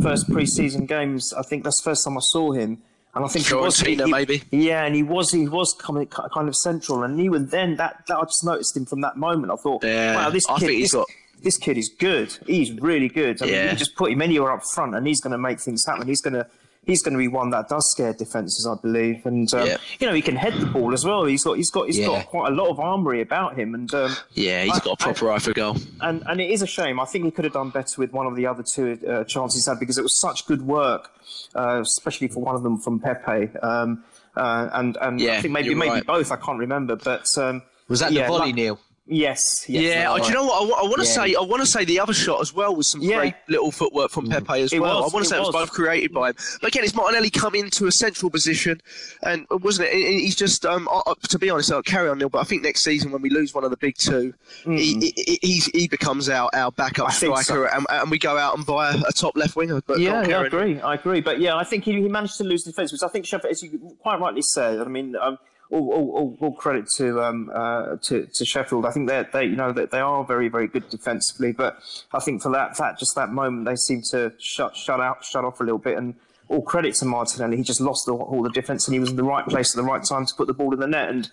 [0.00, 1.32] first pre-season games.
[1.32, 2.82] I think that's the first time I saw him,
[3.14, 4.42] and I think he was Fiorentina, he- maybe?
[4.50, 8.16] Yeah, and he was he was coming kind of central, and even then that, that
[8.16, 9.52] I just noticed him from that moment.
[9.52, 11.06] I thought, Yeah, wow, this kid, this, got-
[11.42, 12.36] this kid is good.
[12.46, 13.42] He's really good.
[13.42, 15.84] I mean, you just put him anywhere up front, and he's going to make things
[15.86, 16.06] happen.
[16.06, 16.46] He's going to.
[16.86, 19.76] He's going to be one that does scare defenses, I believe, and um, Yeah.
[20.00, 21.24] you know he can head the ball as well.
[21.26, 22.06] He's got he's got he's Yeah.
[22.06, 24.96] got quite a lot of armory about him, and um, Yeah, he's I- got a
[25.04, 25.76] proper eye for goal.
[26.00, 26.98] and and it is a shame.
[26.98, 29.64] I think he could have done better with one of the other two uh, chances
[29.66, 31.10] he had because it was such good work,
[31.54, 33.56] uh, especially for one of them from Pepe.
[33.58, 34.02] Um,
[34.36, 36.06] uh, and and Yeah, I think maybe maybe right.
[36.06, 36.32] both.
[36.32, 38.80] I can't remember, but um, Was that yeah, the volley, like- Neil?
[39.12, 39.64] Yes.
[39.68, 40.62] yes Yeah, oh, do you know what?
[40.62, 41.12] I, want to Yeah.
[41.12, 41.34] say.
[41.34, 43.16] I want to say the other shot as well was some Yeah.
[43.16, 45.02] great little footwork from Pepe as It well.
[45.02, 45.66] was, I want to say it was was.
[45.66, 46.36] both created by him.
[46.60, 48.80] But again, it's Martinelli come into a central position,
[49.24, 49.94] and wasn't it?
[49.94, 50.64] he- He's just.
[50.64, 50.88] Um,
[51.28, 52.28] to be honest, I'll carry on, Neil.
[52.28, 54.32] But I think next season when we lose one of the big two,
[54.64, 57.10] he, he, he's, he becomes our, our backup Mm.
[57.10, 57.42] I think so.
[57.42, 59.80] striker, and, and we go out and buy a, a top left winger.
[59.86, 60.80] But Yeah, yeah, I agree.
[60.80, 61.20] I agree.
[61.20, 63.50] But yeah, I think he, he managed to lose the defence, which I think Sheffield,
[63.50, 64.78] as you quite rightly said.
[64.80, 65.38] I mean, um,
[65.70, 68.86] all, all, all, credit to um, uh, to, to Sheffield.
[68.86, 71.78] I think they they you know that they are very very good defensively, but
[72.12, 75.44] I think for that that just that moment they seem to shut shut out shut
[75.44, 76.14] off a little bit and.
[76.48, 77.58] All credit to Martinelli.
[77.58, 79.76] He just lost all, all the defence, and he was in the right place at
[79.76, 81.08] the right time to put the ball in the net.
[81.08, 81.30] And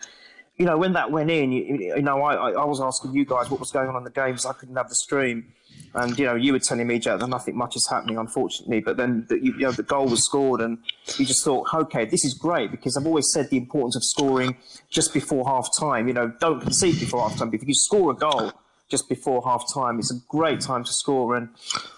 [0.58, 3.26] you know, when that went in, you, you know, I, I, I was asking you
[3.26, 4.45] guys what was going on in the games.
[4.45, 5.54] I couldn't have the stream,
[5.94, 8.82] and you know, you were telling me, Jack, that nothing much is happening, unfortunately.
[8.82, 10.78] But then, the, you, you know, the goal was scored, and
[11.18, 14.56] you just thought, okay, this is great because I've always said the importance of scoring
[14.90, 16.08] just before half time.
[16.08, 17.52] You know, don't concede before half time.
[17.54, 18.52] If you score a goal
[18.90, 21.36] just before half time, it's a great time to score.
[21.36, 21.50] And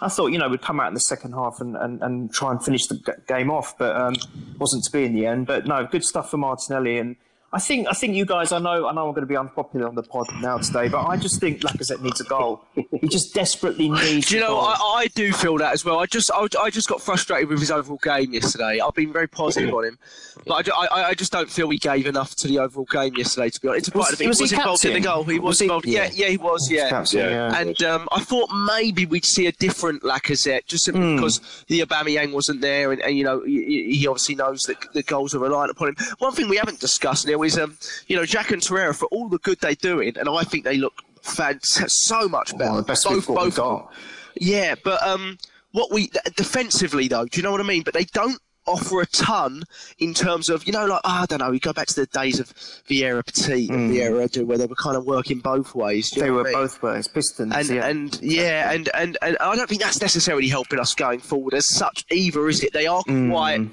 [0.02, 2.52] I thought, you know, we'd come out in the second half and, and, and try
[2.52, 4.16] and finish the game off, but um,
[4.58, 5.46] wasn't to be in the end.
[5.46, 7.16] But no, good stuff for Martinelli and.
[7.52, 8.52] I think I think you guys.
[8.52, 11.06] I know I know I'm going to be unpopular on the pod now today, but
[11.06, 12.62] I just think Lacazette needs a goal.
[12.76, 14.28] He just desperately needs.
[14.30, 14.54] Do you a know?
[14.56, 14.66] goal.
[14.66, 16.00] I, I do feel that as well.
[16.00, 18.80] I just I, I just got frustrated with his overall game yesterday.
[18.80, 19.98] I've been very positive on him,
[20.46, 23.50] but I, I, I just don't feel he gave enough to the overall game yesterday.
[23.50, 24.28] To be honest, Was- Quite a bit.
[24.28, 25.24] was he was he involved in the goal.
[25.24, 25.86] He was, Was he- involved.
[25.88, 26.70] Yeah, yeah, he was.
[26.70, 26.90] Yeah.
[26.90, 27.30] Captain, Yeah.
[27.52, 27.60] yeah.
[27.60, 31.16] And um, I thought maybe we'd see a different Lacazette, just simply Hmm.
[31.16, 35.02] because the Aubameyang wasn't there, and, and you know he, he obviously knows that the
[35.04, 35.96] goals are reliant upon him.
[36.20, 39.30] One thing we haven't discussed now is um, you know Xhaka and Torreira for all
[39.30, 42.78] the good they're doing, and I think they look fantastic, so much better.
[42.78, 43.94] The best both, we've got- both got.
[44.36, 45.38] Yeah, but um,
[45.72, 47.84] what we defensively though, do you know what I mean?
[47.84, 49.64] But they don't offer a ton
[49.98, 51.50] in terms of you know like I don't know.
[51.50, 52.48] We go back to the days of
[52.88, 56.12] Vieira Petit and Vieira Edu, where they were kind of working both ways.
[56.12, 56.28] do you Hmm.
[56.28, 56.54] they were I mean?
[56.54, 57.54] both ways, Pistons.
[57.56, 57.88] And yeah.
[57.88, 61.68] and yeah, and, and and I don't think that's necessarily helping us going forward as
[61.68, 62.72] such either, is it?
[62.74, 63.32] They are Hmm.
[63.32, 63.68] quite.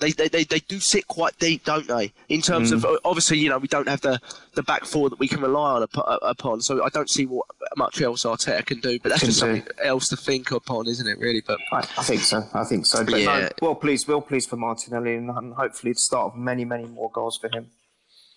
[0.00, 2.12] They, they, they, they do sit quite deep, don't they?
[2.28, 2.76] In terms Hmm.
[2.84, 4.20] of obviously, you know, we don't have the,
[4.54, 5.86] the back four that we can rely on
[6.22, 6.60] upon.
[6.62, 8.98] So I don't see what much else Arteta can do.
[8.98, 9.46] But that's Can just do.
[9.56, 11.18] something else to think upon, isn't it?
[11.18, 12.42] Really, but I, I think so.
[12.54, 13.04] I think so.
[13.04, 13.38] But Yeah.
[13.40, 17.10] no, well pleased, well pleased for Martinelli, and, hopefully the start of many, many more
[17.12, 17.68] goals for him.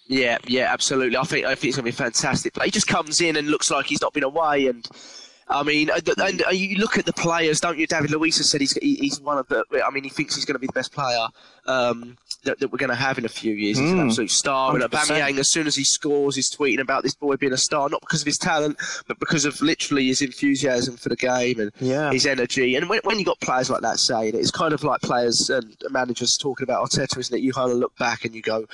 [0.07, 1.17] Yeah, yeah, absolutely.
[1.17, 2.53] I think I think it's going to be fantastic.
[2.53, 4.67] But he just comes in and looks like he's not been away.
[4.67, 4.87] And
[5.49, 7.87] I mean, and, and uh, you look at the players, don't you?
[7.87, 9.63] David Luiz has said he's he's one of the.
[9.85, 11.27] I mean, he thinks he's going to be the best player
[11.67, 13.77] um, that, that we're going to have in a few years.
[13.79, 14.75] He's an Mm, absolute star.
[14.75, 14.89] And 100%.
[14.89, 18.01] Aubameyang, as soon as he scores, he's tweeting about this boy being a star, not
[18.01, 22.11] because of his talent, but because of literally his enthusiasm for the game and Yeah.
[22.11, 22.75] his energy.
[22.75, 25.49] And when, when you got players like that saying it, it's kind of like players
[25.49, 27.41] and managers talking about Arteta, isn't it?
[27.41, 28.65] You kind of look back and you go.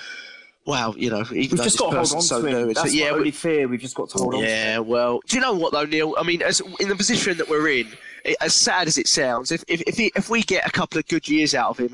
[0.66, 2.68] Wow, you know, even We've just got to hold on so to him.
[2.68, 3.68] new, That's yeah, only fear.
[3.68, 4.42] We've just got to hold on.
[4.42, 6.16] to yeah, well, do you know what though, Neil?
[6.18, 7.88] I mean, as in the position that we're in,
[8.24, 10.98] it- as sad as it sounds, if if if, he, if we get a couple
[10.98, 11.94] of good years out of him,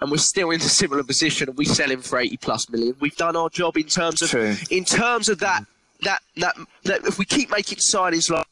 [0.00, 2.96] and we're still in a similar position, and we sell him for eighty plus million,
[3.00, 4.54] we've done our job in terms of True.
[4.70, 5.64] in terms of that
[6.00, 8.46] that that, that if we keep making signings like.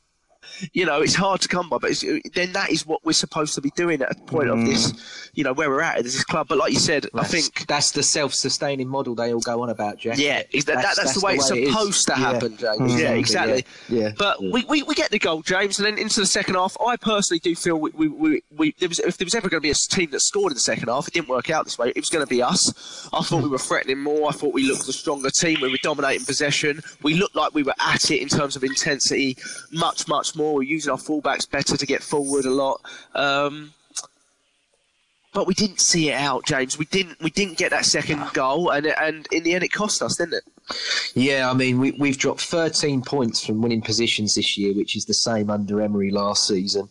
[0.72, 3.54] You know, it's hard to come by, but it's, then that is what we're supposed
[3.54, 4.66] to be doing at a point of mm.
[4.66, 6.48] this, you know, where we're at at this club.
[6.48, 9.98] But like you said, I think that's the self-sustaining model they all go on about,
[9.98, 10.18] Jack.
[10.18, 11.70] yeah, that, that, that's, the way it's it is.
[11.70, 12.18] supposed to Yeah.
[12.18, 12.78] happen, James.
[12.80, 12.98] Mm-hmm.
[12.98, 13.64] Yeah, exactly.
[13.88, 14.00] Yeah.
[14.00, 14.12] Yeah.
[14.18, 16.76] But we, we, we get the goal, James, and then into the second half.
[16.84, 19.60] I personally do feel we, we, we, we there was, if there was ever going
[19.60, 21.78] to be a team that scored in the second half, it didn't work out this
[21.78, 21.88] way.
[21.90, 23.08] It was going to be us.
[23.12, 24.28] I thought we were threatening more.
[24.28, 25.60] I thought we looked the stronger team.
[25.60, 26.80] We were dominating possession.
[27.02, 29.36] We looked like we were at it in terms of intensity,
[29.72, 30.53] much much more.
[30.62, 32.80] Using our fullbacks better to get forward a lot.
[33.14, 33.72] Um,
[35.32, 36.78] but we didn't see it out, James.
[36.78, 40.00] We didn't we didn't get that second goal, and and in the end it cost
[40.00, 40.44] us, didn't it?
[41.14, 45.04] Yeah, I mean, we, we've dropped 13 points from winning positions this year, which is
[45.04, 46.88] the same under Emery last season.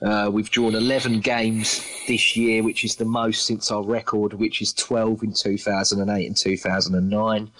[0.00, 4.62] Uh, we've drawn 11 games this year, which is the most since our record, which
[4.62, 7.50] is 12 in 2008 and 2009.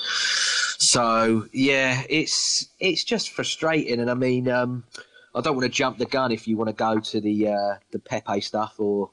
[0.78, 4.84] So yeah, it's it's just frustrating, and I mean, um,
[5.34, 7.74] I don't want to jump the gun if you want to go to the uh,
[7.92, 9.10] the Pepe stuff or.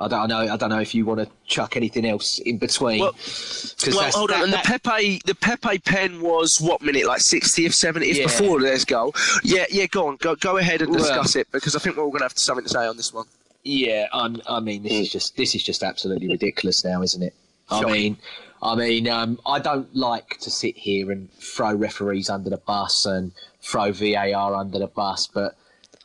[0.00, 0.38] I don't know.
[0.38, 2.98] I don't know if you want to chuck anything else in between.
[2.98, 4.38] Well, 'Cause Well, that's- hold on.
[4.38, 7.06] that- And the that- Pepe, the Pepe pen was what minute?
[7.06, 8.24] Like 60th, 70th Yeah.
[8.24, 9.14] before this goal.
[9.44, 9.86] Yeah, yeah.
[9.86, 12.18] Go on, go go ahead and Well- discuss it because I think we're all going
[12.20, 13.26] to have something to say on this one.
[13.62, 17.34] Yeah, I'm, I mean, this is just this is just absolutely ridiculous now, isn't it?
[17.70, 18.16] I mean,
[18.60, 23.06] I mean, um, I don't like to sit here and throw referees under the bus
[23.06, 23.30] and
[23.62, 25.56] throw VAR under the bus, but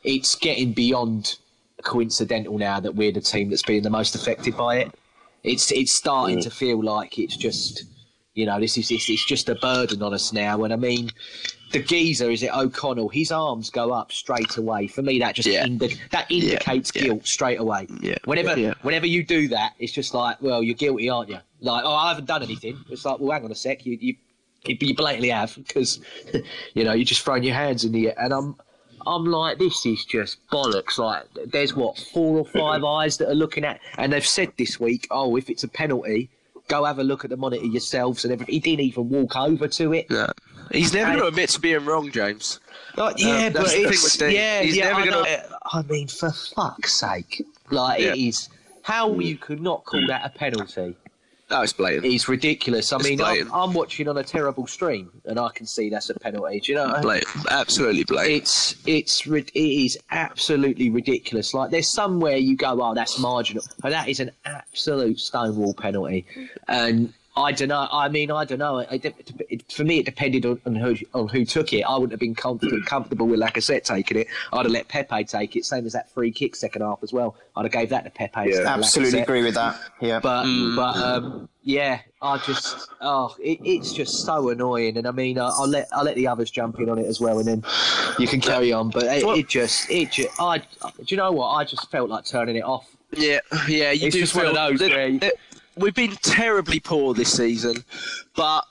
[0.04, 1.36] it's getting beyond
[1.82, 4.92] coincidental now that we're the team that's being the most affected by it.
[5.44, 7.84] It's it's starting to feel like it's just,
[8.34, 10.64] you know, this is this it's just a burden on us now.
[10.64, 11.10] And I mean,
[11.72, 13.08] the geezer is it O'Connell?
[13.08, 14.88] His arms go up straight away.
[14.88, 15.64] For me, that just Yeah.
[15.64, 17.02] indi- that indicates yeah.
[17.02, 17.86] guilt straight away.
[18.00, 18.16] Yeah.
[18.24, 18.74] Whenever Yeah.
[18.82, 21.38] whenever you do that, it's just like, well, you're guilty, aren't you?
[21.60, 22.78] Like, oh, I haven't done anything.
[22.90, 24.16] It's like, well, hang on a sec, you you
[24.64, 26.00] you, you blatantly have because
[26.74, 28.56] you know you're just throwing your hands in the air, and I'm.
[29.06, 30.98] I'm like, this is just bollocks.
[30.98, 34.78] Like, there's what four or five eyes that are looking at, and they've said this
[34.78, 36.28] week, oh, if it's a penalty,
[36.66, 38.52] go have a look at the monitor yourselves and everything.
[38.54, 40.10] He didn't even walk over to it.
[40.10, 40.30] No.
[40.72, 42.60] He's never going to admit to being wrong, James.
[42.96, 44.88] Like, yeah, that's but the thing it's, yeah, He's yeah.
[44.88, 48.28] never I, gonna- I mean, for fuck's sake, like it Yeah.
[48.28, 48.48] is.
[48.82, 50.08] How you could not call mm.
[50.08, 50.96] that a penalty
[51.50, 52.04] No, it's blatant.
[52.04, 52.92] is ridiculous.
[52.92, 53.50] I It's mean, I'm.
[53.52, 56.60] I'm watching on a terrible stream, and I can see that's a penalty.
[56.60, 56.98] Do you know?
[57.00, 57.46] blatant.
[57.50, 58.42] Absolutely blatant.
[58.42, 61.54] It's it's it is absolutely ridiculous.
[61.54, 66.26] Like there's somewhere you go, oh, that's marginal, but that is an absolute stonewall penalty,
[66.66, 67.12] and.
[67.38, 67.88] I don't know.
[67.90, 68.78] I mean, I don't know.
[68.78, 71.82] It, it, it, for me, it depended on, on who on who took it.
[71.82, 74.26] I wouldn't have been comfortable, comfortable with Lacazette taking it.
[74.52, 75.64] I'd have let Pepe take it.
[75.64, 77.36] Same as that free kick second half as well.
[77.56, 78.48] I'd have gave that to Pepe.
[78.48, 79.22] instead of Absolutely Lacazette.
[79.22, 79.80] agree with that.
[80.00, 80.20] Yeah.
[80.20, 80.76] But Mm.
[80.76, 84.96] but um, yeah, I just oh, it, it's just so annoying.
[84.96, 87.20] And I mean, I, I'll let I'll let the others jump in on it as
[87.20, 87.64] well, and then
[88.18, 88.90] you can carry on.
[88.90, 90.64] But it, it just it just I do
[91.06, 91.48] you know what?
[91.48, 92.88] I just felt like turning it off.
[93.16, 94.88] Yeah, yeah, you It's do just feel one of those
[95.78, 97.84] that- where you- that we've been terribly poor this season,
[98.36, 98.64] but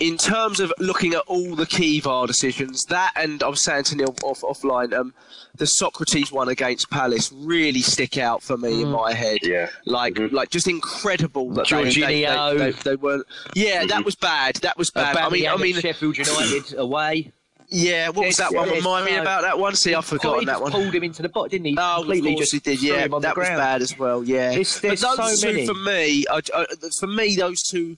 [0.00, 3.84] in terms of looking at all the key VAR decisions, that and I was saying
[3.84, 5.12] to Neil off offline, um,
[5.56, 8.82] the Sokratis one against Palace really stick out for me Mm.
[8.82, 9.38] in my head.
[9.42, 9.70] Yeah.
[9.86, 13.26] Like, like just incredible that they, they, they, they, they weren't.
[13.54, 14.56] Yeah, that was bad.
[14.56, 15.16] That was bad.
[15.16, 17.32] I mean, I mean, Sheffield United away.
[17.68, 18.08] Yeah.
[18.08, 18.68] What was that one?
[18.70, 19.74] Remind me about that one.
[19.74, 20.72] See, I've forgotten that one.
[20.72, 21.76] pulled him into the bot, didn't he?
[21.78, 22.82] Oh, of course just he did.
[22.82, 24.24] Yeah, that was bad as well.
[24.24, 25.66] Yeah, There's- but those so two many.
[25.66, 26.66] for me, I, I,
[26.98, 27.96] for me, those two.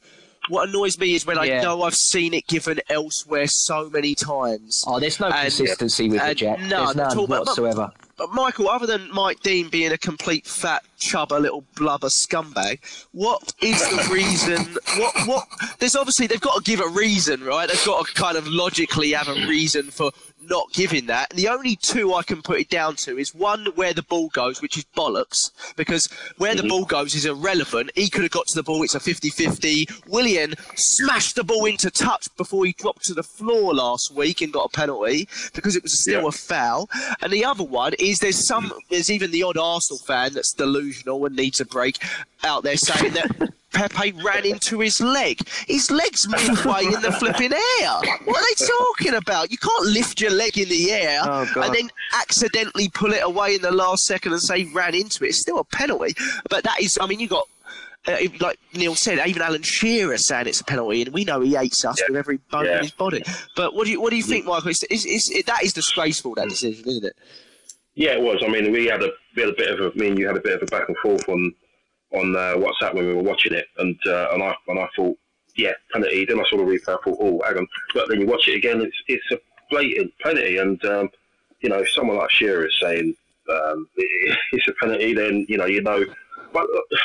[0.48, 4.83] What annoys me is when I know I've seen it given elsewhere so many times.
[4.87, 6.59] Oh, there's no And- consistency with and it, Jack.
[6.61, 11.40] none there's none but- but- Michael, other than Mike Dean being a complete fat chubber
[11.40, 12.78] little blubber scumbag,
[13.12, 14.76] what is the reason?
[14.98, 15.48] What what?
[15.78, 17.68] There's obviously they've got to give a reason, right?
[17.68, 20.11] They've got to kind of logically have a reason for
[20.48, 21.31] not giving that.
[21.31, 24.29] And the only two I can put it down to is one where the ball
[24.29, 26.68] goes, which is bollocks, because where the mm-hmm.
[26.68, 27.90] ball goes is irrelevant.
[27.94, 28.83] He could have got to the ball.
[28.83, 30.09] It's a 50-50.
[30.09, 34.53] Willian smashed the ball into touch before he dropped to the floor last week and
[34.53, 36.29] got a penalty because it was still Yeah.
[36.29, 36.88] a foul.
[37.20, 41.24] And the other one is there's some there's even the odd Arsenal fan that's delusional
[41.26, 41.98] and needs a break
[42.42, 45.40] out there saying that Pepe ran into his leg.
[45.68, 48.18] His leg's midway in the flipping air.
[48.24, 49.50] What are they talking about?
[49.52, 53.54] You can't lift your leg in the air Oh, and then accidentally pull it away
[53.54, 55.28] in the last second and say ran into it.
[55.28, 56.14] It's still a penalty.
[56.48, 57.46] But that is, I mean, you got.
[58.09, 61.54] Uh, like Neil said, even Alan Shearer saying it's a penalty, and we know he
[61.54, 62.06] hates us Yeah.
[62.09, 62.76] with every bone Yeah.
[62.78, 63.22] in his body.
[63.56, 64.70] But what do you what do you think, Michael?
[64.70, 66.35] It's, it's, it's, it, that is disgraceful.
[66.37, 67.14] That decision, isn't it?
[67.94, 68.42] Yeah, it was.
[68.42, 70.38] I mean, we had a we had a bit of a me and you had
[70.38, 71.54] a bit of a back and forth on
[72.12, 75.16] on uh, WhatsApp when we were watching it, and uh, and I and I thought,
[75.57, 76.25] yeah, penalty.
[76.25, 76.99] Then I saw the replay.
[76.99, 77.68] I thought, oh, hang on.
[77.94, 78.81] But then you watch it again.
[78.81, 79.38] It's it's a
[79.70, 81.11] blatant penalty, and um,
[81.61, 83.14] you know, if someone like Shearer is saying
[83.49, 86.05] um, it, it's a penalty, then you know, you know.
[86.53, 86.96] But uh,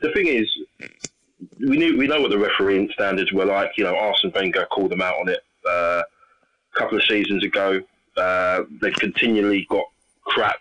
[0.00, 0.48] the thing is,
[1.60, 3.72] we knew we know what the refereeing standards were like.
[3.76, 6.02] You know, Arsene Wenger called them out on it uh,
[6.74, 7.80] a couple of seasons ago.
[8.16, 9.84] Uh, they've continually got
[10.24, 10.60] crap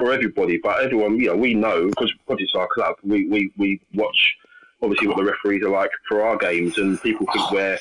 [0.00, 2.96] for everybody, but everyone, you know, we know because it's our club.
[3.04, 4.36] We, we, we watch
[4.82, 7.78] obviously what the referees are like for our games, and people think we're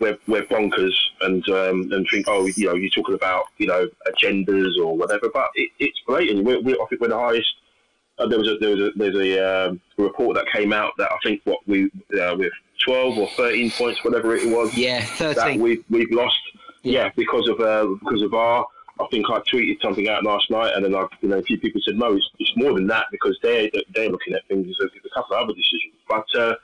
[0.00, 3.88] we're, we're bonkers and um, and think, oh, you know, you're talking about you know
[4.06, 6.44] agendas or whatever, but it, it's blatant.
[6.44, 7.48] We're, we're, I think we're the highest
[8.18, 11.10] uh, there was a there was a there's a um, report that came out that
[11.10, 11.84] I think what we
[12.20, 12.52] uh, with
[12.84, 15.60] 12 or 13 points, whatever it was, Yeah, that thirteen.
[15.60, 16.38] we we've lost.
[16.82, 17.04] Yeah.
[17.04, 18.66] Yeah, because of uh, because of our.
[19.00, 21.58] I think I tweeted something out last night, and then I, you know, a few
[21.58, 24.76] people said no, it's, it's more than that because they're they're looking at things.
[24.78, 26.54] There's a, a couple of other decisions, but uh,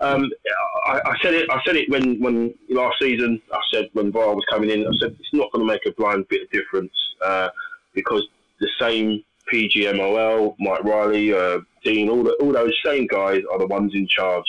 [0.00, 0.30] um,
[0.86, 1.50] I, I said it.
[1.50, 3.40] I said it when when last season.
[3.52, 4.86] I said when VAR was coming in.
[4.86, 6.92] I said it's not going to make a blind bit of difference
[7.24, 7.50] uh,
[7.94, 8.26] because
[8.60, 13.66] the same PGMOL, Mike Riley, uh, Dean, all the, all those same guys are the
[13.66, 14.46] ones in charge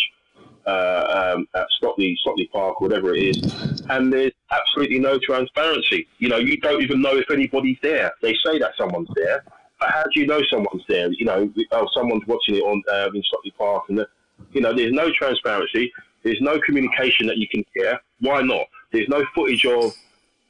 [0.65, 6.07] uh, um, at Stockley, Stockley Park, whatever it is, and there's absolutely no transparency.
[6.19, 8.11] You know, you don't even know if anybody's there.
[8.21, 9.43] They say that someone's there,
[9.79, 11.11] but how do you know someone's there?
[11.11, 14.07] You know, oh, someone's watching it on uh, in Stockley Park, and the,
[14.51, 15.91] you know, there's no transparency.
[16.23, 17.99] There's no communication that you can hear.
[18.21, 18.65] Why not?
[18.91, 19.93] There's no footage of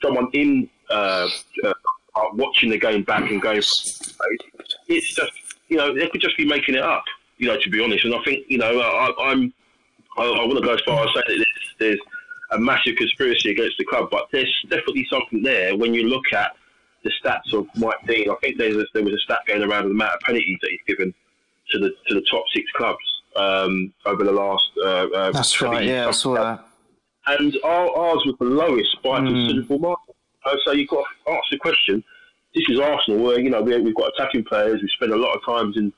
[0.03, 1.27] someone in uh,
[1.63, 1.73] uh,
[2.33, 3.57] watching the game back and going.
[3.57, 5.31] It's just
[5.69, 7.03] you know they could just be making it up.
[7.37, 9.53] You know, to be honest, and I think you know I, I'm
[10.17, 11.45] I, I want to go as far as saying that
[11.79, 11.99] there's, there's
[12.51, 16.51] a massive conspiracy against the club, but there's definitely something there when you look at
[17.03, 18.29] the stats of Mike Dean.
[18.29, 20.57] I think there's a, there was a stat going around of the amount of penalties
[20.61, 21.13] that he's given
[21.71, 23.03] to the to the top six clubs
[23.35, 24.69] um, over the last.
[24.77, 25.85] Uh, uh, That's right.
[25.85, 26.65] Yeah, I saw that.
[27.25, 29.27] And our, ours was the lowest by a Hmm.
[29.27, 30.13] considerable margin.
[30.45, 32.03] Uh, so you've got to ask the question.
[32.53, 34.81] This is Arsenal, where you know we, we've got attacking players.
[34.81, 35.91] We spend a lot of times in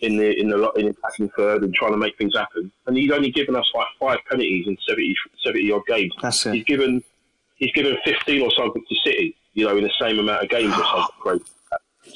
[0.00, 2.70] in the in the in attacking third and trying to make things happen.
[2.86, 6.12] And he's only given us like five penalties in 70, 70 odd games.
[6.20, 6.54] That's it.
[6.54, 7.02] He's given
[7.56, 9.36] he's given fifteen or something to City.
[9.54, 11.44] You know, in the same amount of games or something crazy.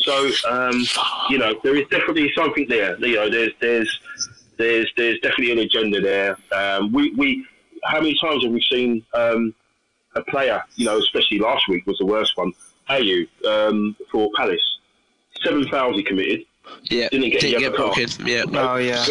[0.01, 0.85] So um,
[1.31, 2.99] you know, there is definitely something there.
[2.99, 4.01] You know, there's there's
[4.57, 6.37] there's there's definitely an agenda there.
[6.53, 7.47] Um, we we
[7.85, 9.55] how many times have we seen um,
[10.14, 10.62] a player?
[10.77, 12.53] You know, especially last week was the worst one.
[12.90, 14.79] Ayew um, for Palace,
[15.42, 16.44] seven fouls he committed.
[16.90, 17.96] Yeah, Didn't get a didn't yellow get card.
[17.96, 18.26] booked in.
[18.26, 19.04] Yeah, Oh yeah.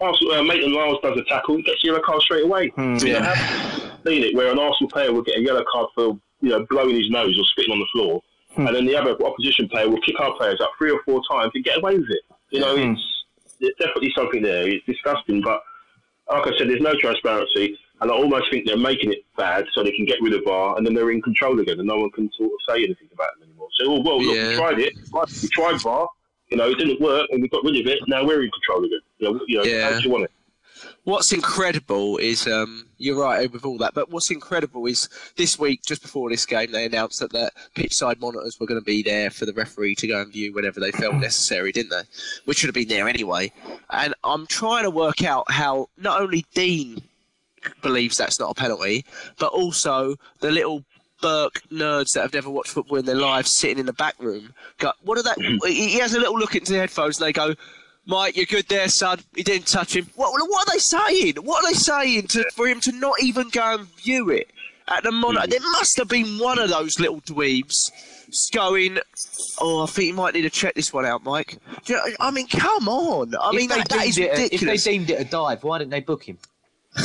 [0.00, 2.72] Arsenal, uh, Maitland Niles does a tackle, he gets a yellow card straight away.
[2.76, 6.18] You know, have seen it where an Arsenal player will get a yellow card for
[6.40, 8.22] you know blowing his nose or spitting on the floor,
[8.54, 8.66] Hmm.
[8.68, 11.50] and then the other opposition player will kick our players up three or four times
[11.54, 12.22] and get away with it.
[12.50, 12.92] You know, Hmm.
[12.92, 13.24] it's
[13.60, 14.68] there's definitely something there.
[14.68, 15.60] It's disgusting, but
[16.30, 19.82] like I said, there's no transparency, and I almost think they're making it bad so
[19.82, 22.10] they can get rid of VAR, and then they're in control again, and no one
[22.10, 23.68] can sort of say anything about them anymore.
[23.78, 24.48] So, oh, well, look, Yeah.
[24.50, 24.94] we tried it,
[25.42, 26.08] we tried VAR,
[26.54, 27.98] you know, it didn't work, and we got rid of it.
[28.06, 29.00] Now we're in control again.
[29.18, 29.90] You know, you know Yeah.
[29.90, 30.30] how do you want it?
[31.02, 35.82] What's incredible is um, you're right with all that, but what's incredible is this week,
[35.84, 39.02] just before this game, they announced that the pitch side monitors were going to be
[39.02, 42.02] there for the referee to go and view whenever they felt necessary, didn't they?
[42.44, 43.52] Which should have been there anyway.
[43.90, 47.02] And I'm trying to work out how not only Dean
[47.82, 49.04] believes that's not a penalty,
[49.38, 50.84] but also the little
[51.24, 54.52] Burke nerds that have never watched football in their lives sitting in the back room.
[54.76, 55.38] Go, what are that?
[55.40, 55.56] Hmm.
[55.66, 57.54] he he has a little look into the headphones and they go,
[58.04, 59.20] Mike, you're good there, son.
[59.34, 60.06] He didn't touch him.
[60.16, 61.36] What, what are they saying?
[61.36, 64.50] What are they saying to, for him to not even go and view it
[64.88, 65.46] at the monitor?
[65.46, 65.50] Hmm.
[65.50, 67.90] There must have been one of those little dweebs
[68.52, 68.98] going,
[69.60, 71.56] oh, I think you might need to check this one out, Mike.
[71.86, 73.34] You know- I mean, come on.
[73.40, 75.64] I mean, if, that, they that is it a, if they deemed it a dive,
[75.64, 76.36] why didn't they book him?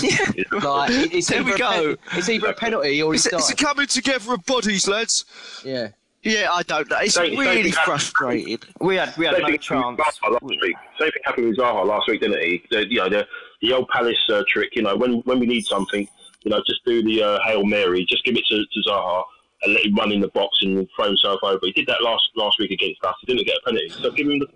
[0.02, 0.18] Yeah.
[0.64, 1.96] Like, it- it's There we go.
[1.96, 4.88] pen- it's either a penalty or It's, he's a- it's a coming together of bodies,
[4.88, 5.26] lads.
[5.64, 5.90] Yeah.
[6.22, 6.98] Yeah, I don't know.
[6.98, 8.60] It's Same- same really thing happened- frustrating.
[8.82, 10.00] We had we had Same no chance.
[10.00, 10.60] last week.
[11.00, 12.62] Same thing happened with Zaha last week, didn't he?
[12.72, 13.26] The, you know, the,
[13.62, 14.76] the old Palace uh, trick.
[14.76, 16.06] You know, when when we need something,
[16.44, 19.24] you know, just do the uh, hail mary, just give it to, to Zaha
[19.64, 21.60] and let him run in the box and throw himself over.
[21.64, 23.16] He did that last last week against us.
[23.22, 24.48] He didn't get a penalty, so give him the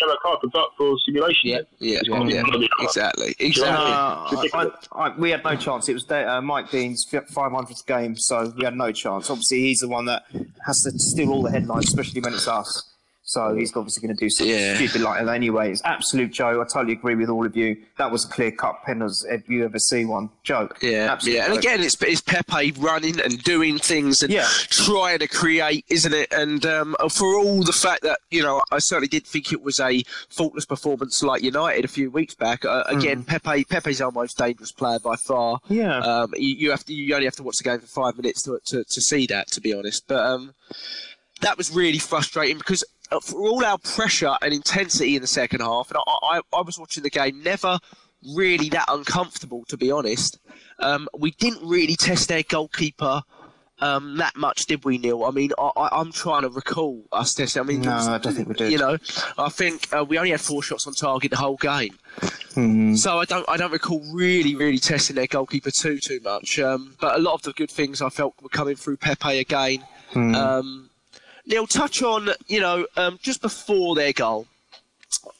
[0.00, 1.50] yellow card for for simulation.
[1.50, 1.60] Yeah.
[1.78, 2.84] Yeah, It's got to be yeah, one or the other.
[2.84, 3.92] exactly, No, exactly.
[4.54, 5.88] I, I, I, we had no chance.
[5.88, 9.30] It was Da- uh, Mike Dean's 500th game, so we had no chance.
[9.30, 10.24] Obviously, he's the one that
[10.66, 12.86] has to steal all the headlines, especially when it's us.
[13.30, 14.74] So he's obviously going to do something Yeah.
[14.74, 15.70] stupid like that anyway.
[15.70, 16.60] It's absolute Joe.
[16.60, 17.76] I totally agree with all of you.
[17.96, 20.30] That was a clear cut pen as if you ever see one.
[20.42, 20.68] Joe.
[20.82, 21.62] Yeah, absolute yeah, and joke.
[21.62, 24.48] again, it's it's Pepe running and doing things and Yeah.
[24.68, 26.32] trying to create, isn't it?
[26.32, 29.78] And um, for all the fact that you know, I certainly did think it was
[29.78, 32.64] a faultless performance like United a few weeks back.
[32.64, 35.60] Uh, again, Pepe Pepe's our most dangerous player by far.
[35.68, 35.98] Yeah.
[35.98, 38.42] Um, you, you have to you only have to watch the game for five minutes
[38.42, 40.08] to to, to see that, to be honest.
[40.08, 40.54] But um,
[41.42, 42.82] that was really frustrating because
[43.22, 46.78] for all our pressure and intensity in the second half, and I, I, I was
[46.78, 47.78] watching the game, never
[48.34, 50.38] really that uncomfortable, to be honest.
[50.78, 53.22] Um, we didn't really test their goalkeeper
[53.80, 55.24] um, that much, did we, Neil?
[55.24, 57.60] I mean, I, I'm trying to recall us testing.
[57.60, 58.72] I mean, No, was- I don't think we did.
[58.72, 58.98] You know,
[59.38, 61.94] I think uh, we only had four shots on target the whole game.
[62.54, 62.94] Hmm.
[62.96, 66.58] So I don't I don't recall really really testing their goalkeeper too too much.
[66.58, 69.84] Um, but a lot of the good things I felt were coming through Pepe again.
[70.12, 70.34] Hmm.
[71.50, 74.46] Neil, touch on you know um, just before their goal.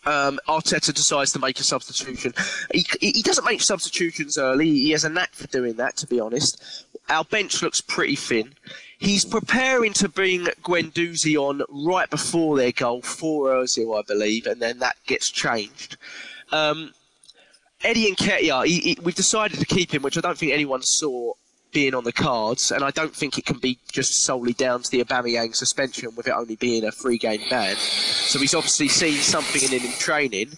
[0.05, 2.35] um, Arteta decides to make a substitution.
[2.75, 4.67] He, he doesn't make substitutions early.
[4.69, 6.85] He has a knack for doing that, to be honest.
[7.09, 8.55] Our bench looks pretty thin.
[8.99, 14.61] He's preparing to bring Guendouzi on right before their goal, 4 Ozil, I believe, and
[14.61, 15.97] then that gets changed.
[16.51, 16.93] Um,
[17.83, 18.51] Eddie he,
[18.81, 21.33] he, we've decided to keep him, which I don't think anyone saw
[21.73, 24.91] being on the cards, and I don't think it can be just solely down to
[24.91, 27.77] the Aubameyang suspension with it only being a three-game ban.
[27.77, 30.51] So he's obviously seen something in him in training.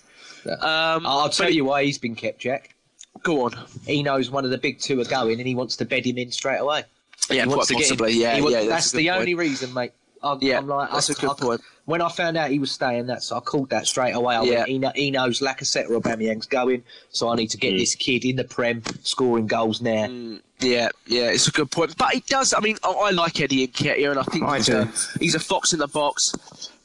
[0.46, 2.74] Um, I'll tell you why he's been kept, Jack.
[3.22, 3.52] Go on.
[3.86, 6.18] He knows one of the big two are going, and he wants to bed him
[6.18, 6.84] in straight away.
[7.30, 8.12] Yeah, He wants quite him- possibly.
[8.14, 8.64] Yeah, wants- yeah.
[8.64, 9.18] that's, good the point.
[9.20, 9.92] only reason, mate.
[10.22, 11.60] I, Yeah, I'm like, that's I- a good I- point.
[11.84, 14.36] When I found out he was staying, that's I called that straight away.
[14.36, 14.54] I Yeah.
[14.58, 17.78] went, he, kno- he knows Lacazette or Aubameyang's going, so I need to get mm.
[17.78, 20.06] this kid in the Prem scoring goals now.
[20.06, 21.96] Mm, yeah, yeah, it's a good point.
[21.96, 22.54] But he does.
[22.54, 24.76] I mean, I, I like Eddie Nketiah, and I think I he's, do.
[24.78, 26.32] A, he's a fox in the box.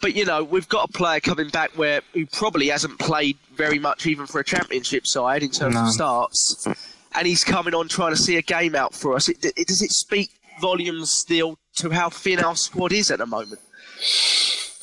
[0.02, 3.78] But you know, we've got a player coming back where who probably hasn't played very
[3.78, 5.82] much, even for a championship side in terms No.
[5.82, 6.68] of starts,
[7.14, 9.30] and he's coming on trying to see a game out for us.
[9.30, 13.26] It, it, does it speak volumes still to how thin our squad is at the
[13.26, 13.62] moment?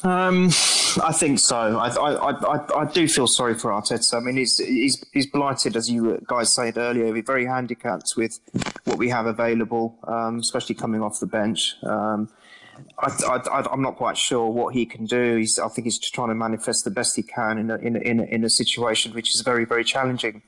[0.03, 0.49] Um,
[1.03, 1.57] I think so.
[1.57, 4.15] I, I, I, I do feel sorry for Arteta.
[4.15, 7.11] I mean, he's, he's, he's blighted, as you guys said earlier.
[7.11, 8.39] We're very handicapped with
[8.85, 11.75] what we have available, um, especially coming off the bench.
[11.83, 12.29] Um,
[12.99, 15.37] I, I'm not quite sure what he can do.
[15.37, 18.01] He's, I think he's trying to manifest the best he can in a, in a,
[18.01, 20.43] in a, in a situation which is very, very challenging.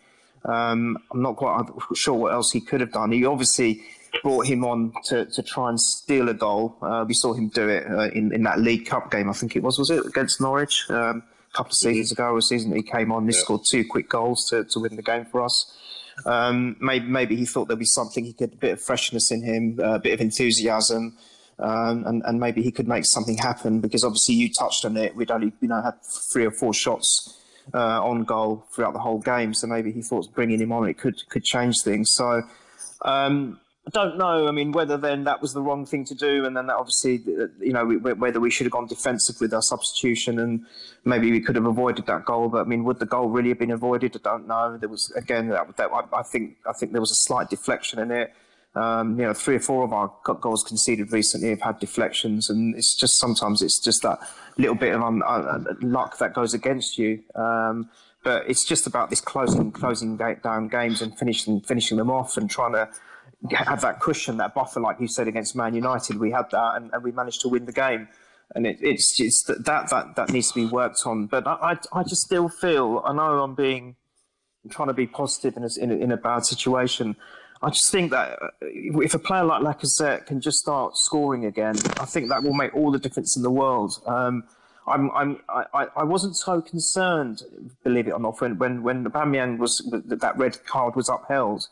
[0.44, 3.10] Um, I'm not quite sure what else he could have done.
[3.10, 3.82] He obviously
[4.22, 6.76] brought him on to, to try and steal a goal.
[6.82, 9.56] Uh, we saw him do it uh, in, in that League Cup game, I think
[9.56, 10.86] it was, was it, against Norwich?
[10.90, 13.84] Um, a couple of seasons ago, a season that he came on, he scored two
[13.84, 15.72] quick goals to, to win the game for us.
[16.24, 19.42] Um, maybe, maybe he thought there'd be something, he could a bit of freshness in
[19.42, 21.16] him, a bit of enthusiasm.
[21.58, 25.16] Um, and, and maybe he could make something happen because obviously you touched on it.
[25.16, 27.40] We'd only you know had three or four shots
[27.72, 30.98] uh, on goal throughout the whole game, so maybe he thought bringing him on it
[30.98, 32.12] could could change things.
[32.12, 32.42] So
[33.02, 34.48] um, I don't know.
[34.48, 37.22] I mean, whether then that was the wrong thing to do, and then that obviously,
[37.28, 40.66] uh, you know, we, whether we should have gone defensive with our substitution, and
[41.04, 42.48] maybe we could have avoided that goal.
[42.48, 44.16] But I mean, would the goal really have been avoided?
[44.16, 44.76] I don't know.
[44.76, 48.00] There was again, that, that I, I think I think there was a slight deflection
[48.00, 48.34] in it.
[48.74, 52.74] Um, you know, three or four of our goals conceded recently have had deflections, and
[52.74, 54.18] it's just sometimes it's just that
[54.58, 57.22] little bit of un- uh, luck that goes against you.
[57.36, 57.88] Um,
[58.24, 62.50] but it's just about this closing closing down games and finishing finishing them off and
[62.50, 62.88] trying to
[63.52, 66.18] have that cushion, that buffer, like you said against Man United.
[66.18, 68.08] We had that, and, and we managed to win the game.
[68.54, 71.26] And it, it's that, that that needs to be worked on.
[71.26, 73.96] But I, I, I just still feel I know I'm being
[74.64, 77.16] I'm trying to be positive in a, in a, in a bad situation.
[77.62, 81.76] I just think that uh, if a player like Lacazette can just start scoring again,
[81.98, 84.00] I think that will make all the difference in the world.
[84.06, 84.44] Um,
[84.86, 87.42] I'm, I'm, I, I wasn't so concerned,
[87.82, 91.66] believe it or not, when when when Aubameyang was that red card was upheld,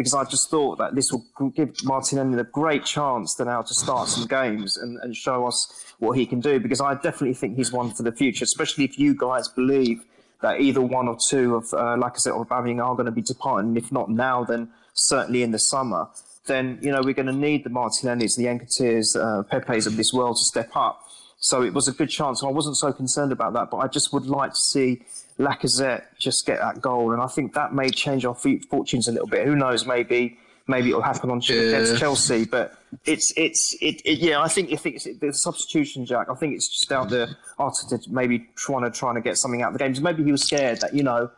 [0.00, 3.74] because I just thought that this will give Martinelli a great chance to now to
[3.74, 6.58] start some games and, and show us what he can do.
[6.58, 10.02] Because I definitely think he's one for the future, especially if you guys believe
[10.40, 13.76] that either one or two of uh, Lacazette or Aubameyang are going to be departing.
[13.76, 16.08] If not now, then certainly in the summer.
[16.46, 20.14] Then you know we're going to need the Martinellis, the Nketiahs, uh, Pepe's of this
[20.14, 21.04] world to step up.
[21.40, 22.42] So it was a good chance.
[22.42, 25.02] I wasn't so concerned about that, but I just would like to see
[25.40, 29.26] Lacazette just get that goal, and I think that may change our fortunes a little
[29.26, 29.46] bit.
[29.46, 29.86] Who knows?
[29.86, 32.74] Maybe maybe it'll happen on against Chelsea, but
[33.04, 34.40] it's it's it, it yeah.
[34.40, 36.28] I think if it's the substitution, Jack.
[36.30, 37.28] I think it's just out there
[37.58, 40.00] Arteta maybe trying to trying to get something out of the games.
[40.00, 41.30] Maybe he was scared that you know.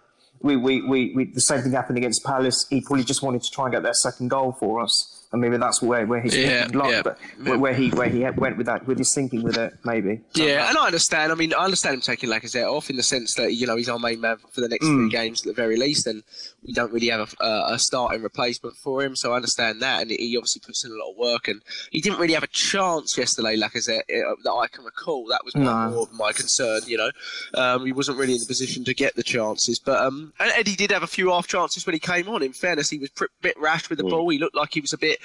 [0.44, 2.66] We, we, we, we, the same thing happened against Palace.
[2.68, 5.56] He probably just wanted to try and get that second goal for us, and maybe
[5.56, 7.02] that's where where he's Yeah, yeah.
[7.02, 10.20] but where, where he where he went with that with his thinking with it, maybe.
[10.34, 11.32] Yeah, and I understand.
[11.32, 13.88] I mean, I understand him taking Lacazette off in the sense that you know he's
[13.88, 16.22] our main man for the next three games at the very least, and
[16.66, 19.16] we don't really have a, a, a starting replacement for him.
[19.16, 22.00] So I understand that, and he obviously puts in a lot of work, and he
[22.00, 25.26] didn't really have a chance yesterday, Lacazette, uh, that I can recall.
[25.28, 25.90] That was No.
[25.90, 26.82] more of my concern.
[26.86, 27.10] You know,
[27.54, 30.76] um, he wasn't really in the position to get the chances, but um, and Eddie
[30.76, 32.42] did have a few half chances when he came on.
[32.42, 34.28] In fairness, he was a bit rash with the ball.
[34.28, 35.18] He looked like he was a bit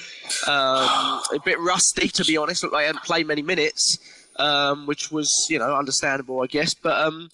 [0.47, 2.63] um, a bit rusty, to be honest.
[2.63, 3.99] Looked like he hadn't played many minutes
[4.37, 6.73] um, which was you know understandable, I guess.
[6.73, 7.29] But um,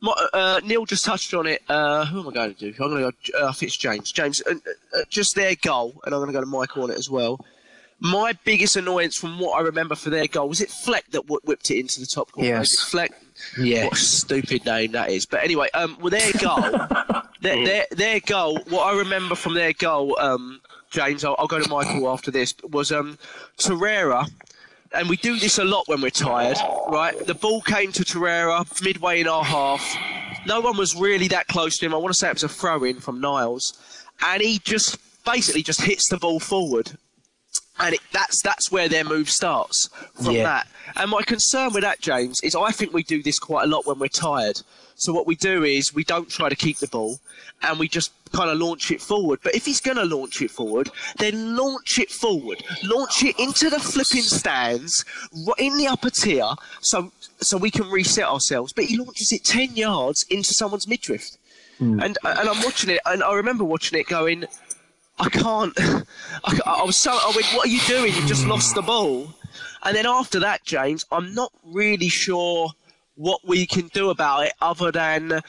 [0.00, 1.62] my, uh, Neil just touched on it.
[1.68, 2.82] Uh, who am I going to do?
[2.82, 3.38] I'm going to go.
[3.38, 4.12] Uh, it's James.
[4.12, 4.54] James, uh,
[4.96, 7.44] uh, just their goal, and I'm going to go to Michael on it as well.
[8.02, 11.46] My biggest annoyance from what I remember for their goal was it Fleck that wh-
[11.46, 12.48] whipped it into the top corner.
[12.48, 12.78] Yes.
[12.80, 13.12] Fleck.
[13.58, 13.84] Yeah.
[13.84, 15.26] What a stupid name that is.
[15.26, 16.62] But anyway, um, well, their goal,
[17.42, 18.58] their, their their goal.
[18.70, 22.54] What I remember from their goal, um, James, I'll, I'll go to Michael after this.
[22.70, 23.18] Was um,
[23.58, 24.28] Torreira
[24.92, 26.56] and we do this a lot when we're tired,
[26.88, 27.16] right?
[27.26, 29.96] The ball came to Torreira midway in our half.
[30.46, 31.94] no one was really that close to him.
[31.94, 35.62] I want to say it was a throw in from Niles, and he just basically
[35.62, 36.92] just hits the ball forward,
[37.78, 40.44] and it, that's that's where their move starts from Yeah.
[40.44, 40.68] that.
[40.96, 43.86] And my concern with that, James, is I think we do this quite a lot
[43.86, 44.60] when we're tired.
[45.00, 47.18] So what we do is we don't try to keep the ball,
[47.62, 49.40] and we just kind of launch it forward.
[49.42, 53.70] But if he's going to launch it forward, then launch it forward, launch it into
[53.70, 55.06] the flipping stands,
[55.56, 56.50] in the upper tier,
[56.82, 58.74] so so we can reset ourselves.
[58.74, 61.30] But he launches it ten yards into someone's midriff,
[61.78, 61.98] hmm.
[62.00, 64.44] and and I'm watching it, and I remember watching it going.
[65.18, 65.72] I can't.
[66.44, 67.12] I, I was so.
[67.12, 68.14] I went, "What are you doing?
[68.14, 69.34] You've just lost the ball."
[69.82, 72.72] And then after that, James, I'm not really sure
[73.20, 75.40] what we can do about it, other than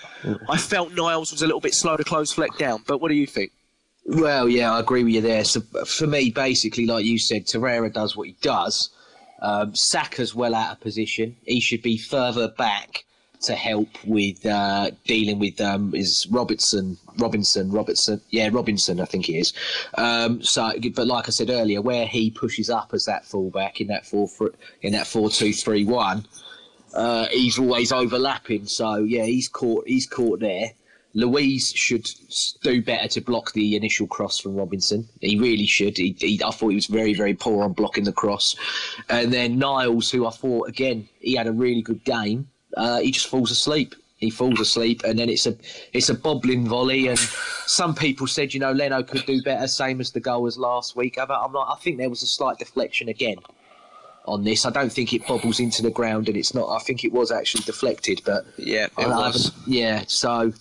[0.49, 2.83] I felt Niles was a little bit slow to close Fleck down.
[2.85, 3.51] But what do you think?
[4.05, 5.45] Well, yeah, I agree with you there.
[5.45, 8.89] So for me, basically, like you said, Torreira does what he does.
[9.41, 11.37] Um, Saka's well out of position.
[11.45, 13.05] He should be further back
[13.43, 19.25] to help with uh, dealing with um, is Robertson, Robinson, Robertson, yeah, Robinson, I think
[19.25, 19.53] he is.
[19.97, 23.87] Um, so, but like I said earlier, where he pushes up as that fullback in
[23.87, 24.29] that four
[24.81, 26.25] in that four two three one,
[26.93, 28.65] uh, he's always overlapping.
[28.65, 29.87] So yeah, he's caught.
[29.87, 30.71] He's caught there.
[31.13, 32.09] Luiz should
[32.63, 35.09] do better to block the initial cross from Robinson.
[35.19, 35.97] He really should.
[35.97, 38.55] He, he, I thought he was very, very poor on blocking the cross.
[39.09, 43.11] And then Niles, who I thought again he had a really good game, uh, he
[43.11, 43.95] just falls asleep.
[44.17, 45.57] He falls asleep, and then it's a
[45.93, 47.07] it's a bobbling volley.
[47.07, 47.17] And
[47.65, 50.95] some people said, you know, Leno could do better, same as the goal as last
[50.95, 51.17] week.
[51.17, 53.37] I'm like, I think there was a slight deflection again
[54.25, 54.65] on this.
[54.65, 56.69] I don't think it bobbles into the ground, and it's not.
[56.69, 60.53] I think it was actually deflected, but Yeah, I haven't- Yeah, so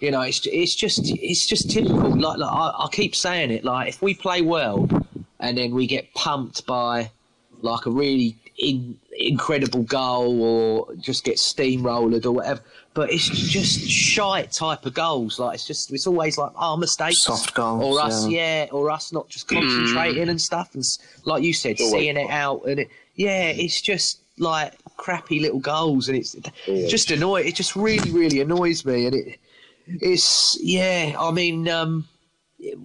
[0.00, 2.10] you know, it's it's just it's just typical.
[2.18, 3.64] Like, like I, I keep saying it.
[3.64, 4.88] Like if we play well,
[5.40, 7.10] and then we get pumped by
[7.62, 12.60] like a really in, incredible goal, or just get steamrolled or whatever.
[12.94, 15.38] But it's just shite type of goals.
[15.38, 18.64] Like it's just it's always like our mistakes, Soft goals, or us, yeah.
[18.64, 20.30] yeah, or us not just concentrating hmm.
[20.30, 20.84] and stuff, and
[21.24, 25.58] like you said, always seeing it out, and it, yeah, it's just like crappy little
[25.58, 27.42] goals, and it's it just annoy.
[27.42, 29.38] It just really, really annoys me, and it
[29.86, 31.14] it's yeah.
[31.18, 32.06] I mean, um,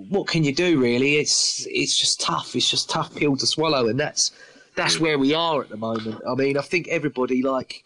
[0.09, 1.15] what can you do really?
[1.15, 2.55] It's it's just tough.
[2.55, 4.31] It's just tough pill to swallow, and that's
[4.75, 6.21] that's where we are at the moment.
[6.27, 7.83] I mean, I think everybody like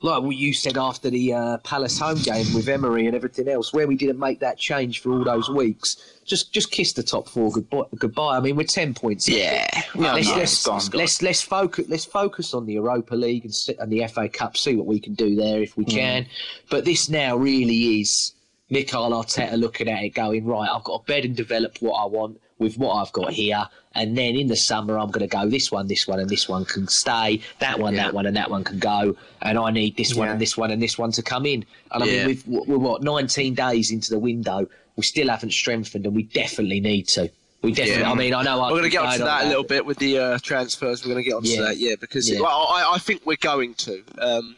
[0.00, 3.72] like what you said after the uh, Palace home game with Emery and everything else,
[3.72, 5.96] where we didn't make that change for all those weeks.
[6.24, 7.82] Just just kiss the top four goodbye.
[7.96, 8.36] goodbye.
[8.36, 9.28] I mean, we're ten points.
[9.28, 9.66] Yeah.
[9.94, 10.98] Yeah, let's, yeah, let's, gone, it's gone.
[11.00, 14.56] let's let's focus let's focus on the Europa League and, and the FA Cup.
[14.56, 15.90] See what we can do there if we Mm.
[15.90, 16.26] can.
[16.70, 18.34] But this now really is
[18.70, 20.68] Mikel Arteta looking at it, going right.
[20.70, 23.66] I've got to bed and develop what I want with what I've got here,
[23.98, 26.48] and then in the summer I'm going to go this one, this one, and this
[26.48, 27.40] one can stay.
[27.58, 29.16] That one, that one, and that one can go.
[29.42, 31.64] And I need this one and this one and this one to come in.
[31.92, 32.26] And I Yeah.
[32.26, 34.66] mean, we've, we're what 19 days into the window.
[34.96, 37.30] We still haven't strengthened, and we definitely need to.
[37.62, 38.02] We definitely.
[38.02, 38.10] Yeah.
[38.12, 39.84] I mean, I know We're going to get onto going on that a little bit
[39.84, 41.04] with the uh, transfers.
[41.04, 41.62] We're going to get onto Yeah.
[41.62, 42.40] that, yeah, because Yeah.
[42.40, 44.02] well, I, I think we're going to.
[44.18, 44.56] Um,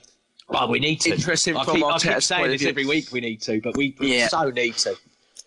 [0.52, 1.10] Oh, we need to.
[1.14, 3.12] Interesting I from keep, I keep saying this every week.
[3.12, 4.26] We need to, but we, we Yeah.
[4.28, 4.96] so need to.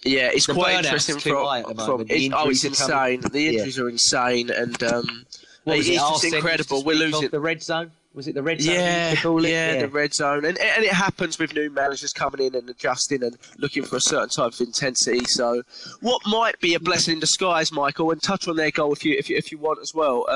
[0.06, 2.72] Yeah, it's The quite interesting from, from it's, oh, it's coming.
[2.72, 3.22] insane.
[3.32, 3.50] The Yeah.
[3.52, 5.26] injuries are insane, and um,
[5.64, 6.00] What was it's it?
[6.00, 6.84] just used to incredible.
[6.84, 7.30] We're losing.
[7.30, 7.92] the red zone.
[8.14, 8.76] Was it the red zone?
[8.76, 9.50] Yeah, it?
[9.50, 13.24] yeah, the red zone, and and it happens with new managers coming in and adjusting
[13.24, 15.26] and looking for a certain type of intensity.
[15.26, 15.64] So,
[16.02, 19.16] what might be a blessing in disguise, Michael, and touch on their goal if you
[19.18, 20.28] if you, if you want as well,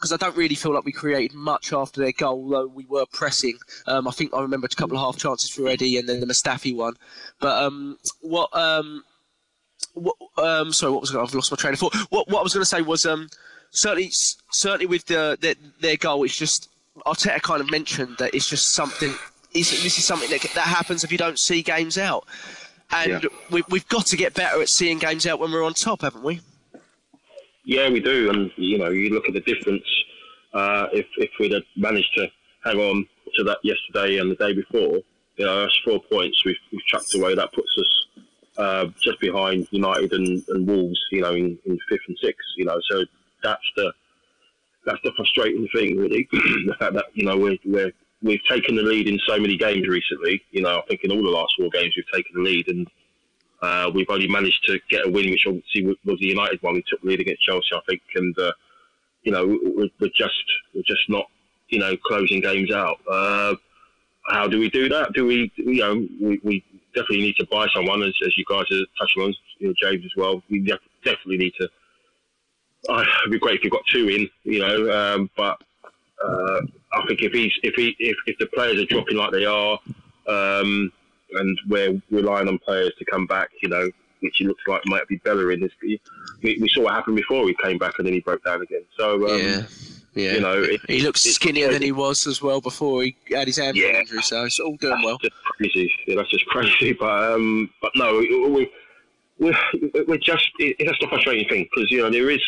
[0.00, 3.04] because I don't really feel like we created much after their goal, although we were
[3.12, 3.58] pressing.
[3.86, 6.26] Um, I think I remember a couple of half chances for Eddie, and then the
[6.26, 6.94] Mustafi one.
[7.38, 9.04] But um, what um,
[9.92, 11.94] what um, sorry, what was I- I've lost my train of thought.
[12.08, 13.28] What what I was going to say was um,
[13.72, 14.10] certainly
[14.50, 16.70] certainly with the, their their goal, it's just
[17.06, 19.12] Arteta kind of mentioned that it's just something.
[19.52, 22.24] Is this is something that that happens if you don't see games out,
[22.92, 23.28] and Yeah.
[23.50, 26.22] we, we've got to get better at seeing games out when we're on top, haven't
[26.22, 26.40] we?
[27.64, 29.84] Yeah, we do, and you know, you look at the difference.
[30.52, 32.26] Uh, if if we'd have managed to
[32.64, 33.06] hang on
[33.36, 35.00] to that yesterday and the day before,
[35.36, 37.34] you know, that's four points we've, we've chucked away.
[37.34, 38.24] That puts us
[38.58, 42.46] uh, just behind United and, and Wolves, you know, in, in fifth and sixth.
[42.56, 43.04] You know, so
[43.42, 43.92] that's the
[44.86, 46.28] that's the frustrating thing, really.
[46.32, 47.92] the fact that you know we're, we're
[48.22, 50.42] we've taken the lead in so many games recently.
[50.50, 52.88] You know, I think in all the last four games we've taken the lead, and
[53.62, 56.74] uh, we've only managed to get a win, which obviously was the United one.
[56.74, 58.52] We took the lead against Chelsea, I think, and uh,
[59.22, 60.44] you know we're, we're just
[60.74, 61.26] we're just not
[61.68, 63.00] you know closing games out.
[63.10, 63.54] Uh,
[64.28, 65.12] how do we do that?
[65.12, 68.64] Do we you know we, we definitely need to buy someone, as, as you guys
[68.72, 70.42] are touching on, you know, James as well.
[70.50, 71.68] We def- definitely need to.
[72.88, 75.60] Uh, it'd be great if you got two in, you know, um, but
[76.24, 76.60] uh,
[76.92, 79.78] I think if he's if he if, if the players are dropping like they are,
[80.26, 80.90] um,
[81.34, 83.50] and we're relying on players to come back.
[83.62, 83.88] You know,
[84.20, 85.60] which it looks like might be Bellerin.
[85.60, 86.00] This we,
[86.42, 88.82] we saw what happened before he came back and then he broke down again.
[88.96, 89.62] So um, yeah.
[90.14, 90.32] Yeah.
[90.32, 93.58] you know, it, he looks skinnier than he was as well before he had his
[93.58, 94.00] hamstring Yeah.
[94.00, 95.18] injury, so it's all doing well.
[95.18, 95.92] just crazy.
[96.06, 96.92] Yeah, that's just crazy.
[96.98, 98.68] But um, but no, we
[99.38, 99.56] we
[100.06, 102.42] we're just it, just a frustrating thing because you know there is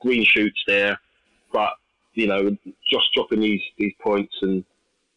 [0.00, 0.98] green shoots there,
[1.52, 1.72] but
[2.14, 2.56] you know
[2.90, 4.64] just dropping these these points and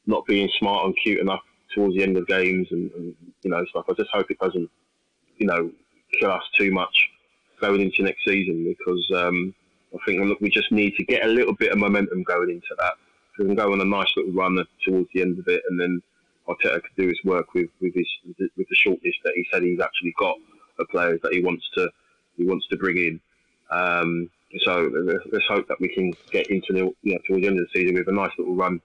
[0.05, 1.41] not being smart and cute enough
[1.74, 3.86] towards the end of games and, and you know stuff.
[3.89, 4.69] I just hope it doesn't
[5.38, 5.72] you know
[6.19, 7.09] kill us too much
[7.59, 9.53] going into next season because um,
[9.93, 12.76] I think look, we just need to get a little bit of momentum going into
[12.80, 12.93] that.
[13.39, 16.01] We can go on a nice little run towards the end of it, and then
[16.47, 18.07] Arteta could do his work with with his
[18.38, 20.36] with the shortlist that he said he's actually got
[20.80, 21.89] of players that he wants to
[22.38, 23.19] he wants to bring in.
[23.69, 24.30] Um,
[24.65, 24.91] so
[25.32, 27.80] let's, hope that we can get into the you know, towards the end of the
[27.80, 28.82] season with a nice little run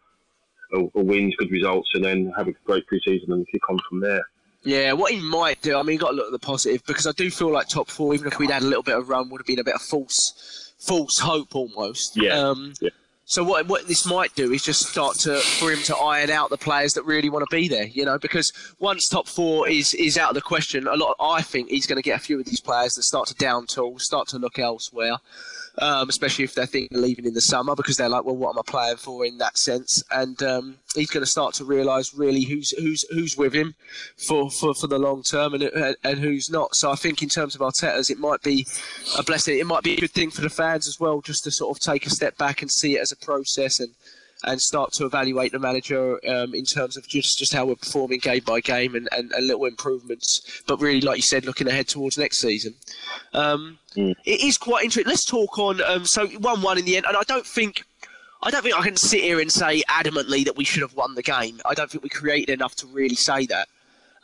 [0.73, 4.01] of, of wins, good results, and then have a great pre-season and kick on from
[4.01, 4.23] there.
[4.63, 7.07] Yeah, what he might do, I mean, you've got to look at the positive because
[7.07, 9.31] I do feel like top four, even if we'd had a little bit of run,
[9.31, 12.17] would have been a bit of false, false hope almost.
[12.17, 12.91] Yeah, Um, yeah.
[13.29, 16.49] So what what this might do is just start to for him to iron out
[16.49, 19.95] the players that really want to be there, you know, because once top four is
[19.95, 22.39] is out of the question, a lot I think he's going to get a few
[22.39, 25.17] of these players that start to down tool, start to look elsewhere.
[25.79, 28.59] Um, especially if they're thinking leaving in the summer because they're like, well, what am
[28.59, 30.03] I playing for in that sense?
[30.11, 33.75] And um, he's going to start to realise really who's who's who's with him
[34.17, 36.75] for, for, for the long term and, and and who's not.
[36.75, 38.67] So I think in terms of Arteta's, it might be
[39.19, 39.59] a blessing.
[39.59, 41.83] It might be a good thing for the fans as well, just to sort of
[41.83, 43.91] take a step back and see it as a process and
[44.47, 48.21] and start to evaluate the manager um, in terms of just, just how we're performing
[48.21, 50.63] game by game and, and, and little improvements.
[50.67, 52.75] But really, like you said, looking ahead towards next season.
[53.35, 53.79] Um,
[54.25, 55.11] It is quite interesting.
[55.11, 55.81] Let's talk on.
[55.83, 57.85] Um, so one one in the end, and I don't think.
[58.43, 61.15] I don't think I can sit here and say adamantly that we should have won
[61.15, 61.59] the game.
[61.65, 63.67] I don't think we created enough to really say that.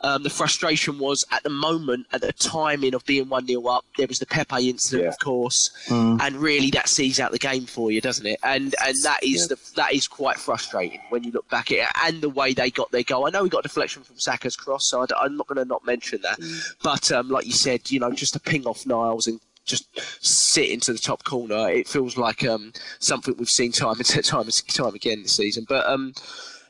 [0.03, 3.85] Um, the frustration was at the moment, at the timing of being 1 0 up,
[3.97, 5.09] there was the Pepe incident, Yeah.
[5.09, 8.37] of course, and really that sees out the game for you, doesn't it?
[8.43, 11.87] And and that is the that is quite frustrating when you look back at it
[12.03, 13.25] and the way they got their goal.
[13.25, 15.65] I know we got a deflection from Saka's cross, so I am not going to
[15.65, 16.37] not mention that.
[16.83, 19.87] But um, like you said, you know, just to ping off Niles and just
[20.25, 24.41] sit into the top corner, it feels like um, something we've seen time and time
[24.41, 25.65] and time again this season.
[25.69, 26.13] But um,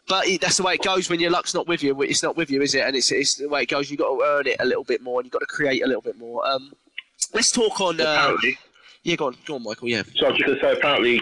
[0.08, 1.99] but that's the way it goes when your luck's not with you.
[2.01, 2.86] It's not with you, is it?
[2.86, 3.89] And it's, it's the way it goes.
[3.89, 5.88] You've got to earn it a little bit more, and you've got to create a
[5.88, 6.45] little bit more.
[6.47, 6.74] Um,
[7.34, 8.01] let's talk on.
[8.01, 8.36] Uh,
[9.04, 9.89] yeah, go on, go on, Michael.
[9.89, 10.04] Yeah.
[10.16, 11.22] So I was just going to say, apparently,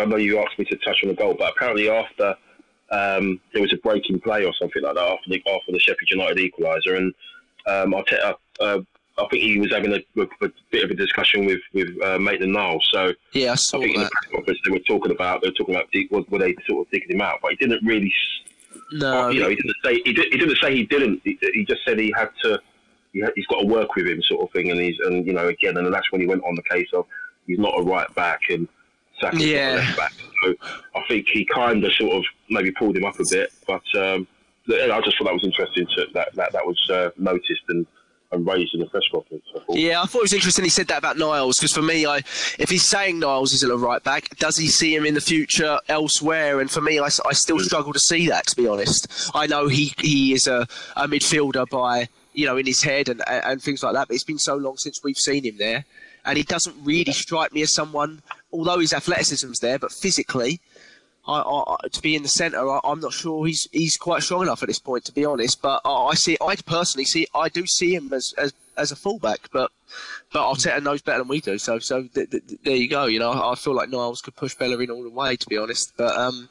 [0.00, 2.36] I know you asked me to touch on the goal, but apparently after
[2.90, 5.80] um, there was a break in play or something like that after the, after the
[5.80, 7.14] Sheffield United equaliser, and
[7.66, 8.80] um, Arteta, uh,
[9.18, 12.18] I think he was having a, a, a bit of a discussion with with uh,
[12.18, 12.86] Maitland Niles.
[12.92, 14.12] So Yeah, I I saw think in the that.
[14.12, 16.90] press conference they were talking about they were talking about were were they sort of
[16.90, 18.12] digging him out, but he didn't really.
[18.92, 21.20] No, you know, he didn't say he, did, he didn't say he didn't.
[21.24, 22.60] He, he just said he had to.
[23.12, 24.70] He had, he's got to work with him, sort of thing.
[24.70, 27.06] And he's and you know again, and that's when he went on the case of
[27.46, 28.66] he's not a right back and
[29.20, 29.74] Saka's Yeah.
[29.74, 30.12] not a left back.
[30.42, 30.54] So
[30.94, 34.26] I think he kind of sort of maybe pulled him up a bit, but um,
[34.70, 37.86] I just thought that was interesting to, that that that was uh, noticed and,
[38.32, 39.44] and raised in the press conference.
[39.54, 39.60] I.
[39.70, 42.16] Yeah, I thought it was interesting he said that about Niles because for me, I
[42.58, 45.78] if he's saying Niles isn't a right back, does he see him in the future
[45.88, 46.60] elsewhere?
[46.60, 47.64] And for me, I, I still mm.
[47.64, 48.46] struggle to see that.
[48.48, 50.66] To be honest, I know he he is a,
[50.96, 54.24] a midfielder by you know in his head and and things like that, but it's
[54.24, 55.84] been so long since we've seen him there,
[56.24, 58.22] and he doesn't really strike me as someone.
[58.52, 60.60] Although his athleticism's there, but physically,
[61.26, 64.42] I, I, to be in the centre, I, I'm not sure he's he's quite strong
[64.42, 65.62] enough at this point, to be honest.
[65.62, 68.96] But I, I see, I personally see, I do see him as as, as a
[68.96, 69.70] fullback, but
[70.32, 71.58] but Arteta knows better than we do.
[71.58, 73.06] So so th- th- th- there you go.
[73.06, 75.92] You know, I feel like Niles could push Bellerin all the way, to be honest.
[75.96, 76.48] But um,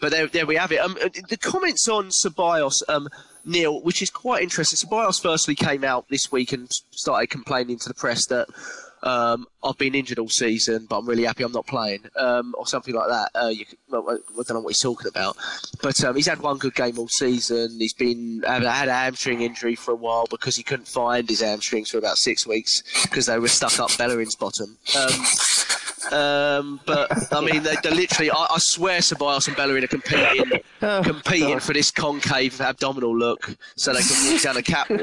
[0.00, 0.80] but there there we have it.
[0.80, 3.08] Um, uh, the comments on Ceballos, um,
[3.46, 4.86] Neil, which is quite interesting.
[4.86, 8.48] Ceballos firstly came out this week and started complaining to the press that.
[9.04, 12.66] Um, I've been injured all season, but I'm really happy I'm not playing, um, or
[12.66, 13.30] something like that.
[13.34, 15.36] Uh, you, well, I don't know what he's talking about,
[15.82, 17.76] but um, he's had one good game all season.
[17.78, 21.90] He's been had, a hamstring injury for a while because he couldn't find his hamstrings
[21.90, 24.78] for about six weeks because they were stuck up Bellerin's bottom.
[26.12, 28.30] Um, but I mean, they, they're literally.
[28.30, 33.92] I, I swear, Ceballos and Bellerin are competing, competing for this concave abdominal look, so
[33.92, 35.00] they can walk down a catwalk.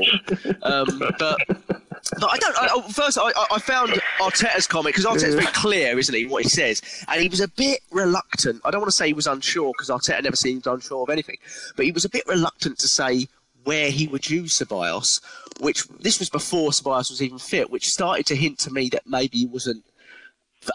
[0.64, 2.56] Um, but but I don't.
[2.58, 6.43] I, first, I, I- I found Arteta's comment because Arteta's very clear, isn't he, what
[6.43, 8.62] he says, and he was a bit reluctant.
[8.66, 11.38] I don't want to say he was unsure because Arteta never seems unsure of anything,
[11.76, 13.28] but he was a bit reluctant to say
[13.64, 15.22] where he would use Ceballos,
[15.60, 19.04] which this was before Ceballos was even fit, which started to hint to me that
[19.06, 19.84] maybe he wasn't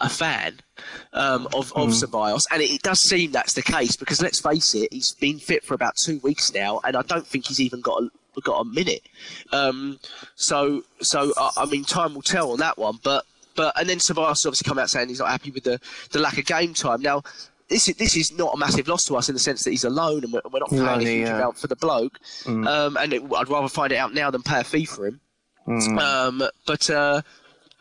[0.01, 0.59] a fan
[1.13, 4.75] um, of of Ceballos, and it, it does seem that's the case because let's face
[4.75, 7.81] it, he's been fit for about two weeks now, and I don't think he's even
[7.81, 9.01] got a, got a minute.
[9.51, 9.99] Um,
[10.35, 13.25] so so uh, I mean, time will tell on that one, but.
[13.55, 15.79] But and then Ceballos obviously come out saying he's not happy with the,
[16.11, 17.01] the lack of game time.
[17.01, 17.23] Now,
[17.69, 19.83] this is this is not a massive loss to us in the sense that he's
[19.83, 21.37] alone and we're, we're not paying a Lonely, huge yeah.
[21.37, 22.19] amount for the bloke.
[22.67, 25.19] Um, and it, I'd rather find it out now than pay a fee for him.
[25.97, 27.23] Um, but uh,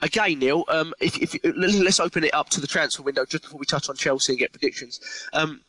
[0.03, 3.59] again, Neil, um, if, if let's open it up to the transfer window just before
[3.59, 5.01] we touch on Chelsea and get predictions.
[5.33, 5.61] Um,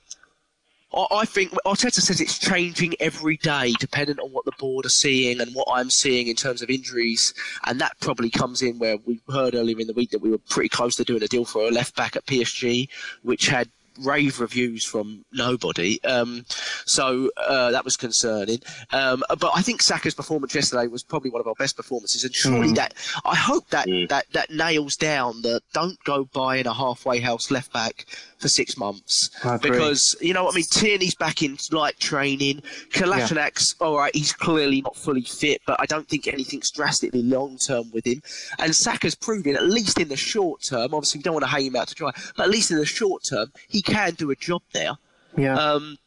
[0.94, 4.90] I I think Arteta says it's changing every day, depending on what the board are
[4.90, 7.34] seeing and what I'm seeing in terms of injuries,
[7.66, 10.38] and that probably comes in where we heard earlier in the week that we were
[10.50, 12.88] pretty close to doing a deal for a left back at PSG,
[13.24, 13.70] which had
[14.00, 16.04] rave reviews from nobody.
[16.04, 16.45] Um,
[16.86, 18.60] so uh, that was concerning.
[18.91, 22.34] Um, but I think Saka's performance yesterday was probably one of our best performances, and
[22.34, 22.93] surely that
[23.26, 27.74] I hope that that that nails down the don't go buying a halfway house left
[27.74, 28.06] back
[28.40, 29.30] for six months
[29.70, 30.66] because you know what I mean.
[30.70, 32.62] Tierney's back in light training.
[32.92, 34.16] Kolasinac's all right.
[34.16, 38.22] He's clearly not fully fit, but I don't think anything's drastically long term with him.
[38.60, 41.66] And Saka's proving, at least in the short term, obviously we don't want to hang
[41.66, 44.36] him out to dry, but at least in the short term, he can do a
[44.36, 44.92] job there.
[45.36, 45.56] Yeah.
[45.58, 45.98] Um,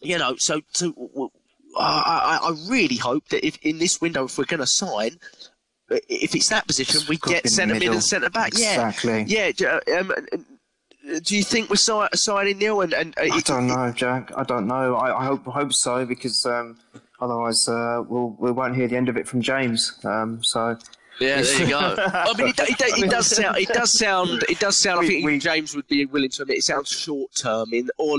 [0.00, 1.30] you know, so w-
[1.78, 5.18] I, I, I really hope that if in this window, if we're going to sign,
[6.08, 8.48] if it's that position, we get be in the centre mid and centre back.
[8.48, 9.24] Exactly.
[9.26, 9.80] Yeah, yeah.
[9.98, 10.44] Um, and-
[11.24, 12.80] do you think we're si- signing Neil?
[12.80, 14.32] And, and uh, I don't know, Jack.
[14.36, 14.94] I don't know.
[14.96, 16.78] I, I hope hope so because um,
[17.20, 19.98] otherwise uh, we'll we won't hear the end of it from James.
[20.04, 20.76] Um, so
[21.20, 21.78] Yeah, there you go.
[21.98, 23.56] I mean, it, do- it, it does sound.
[23.58, 24.44] It does sound.
[24.48, 25.04] It does sound.
[25.04, 28.16] I think we- James would be willing to admit it sounds short term, in or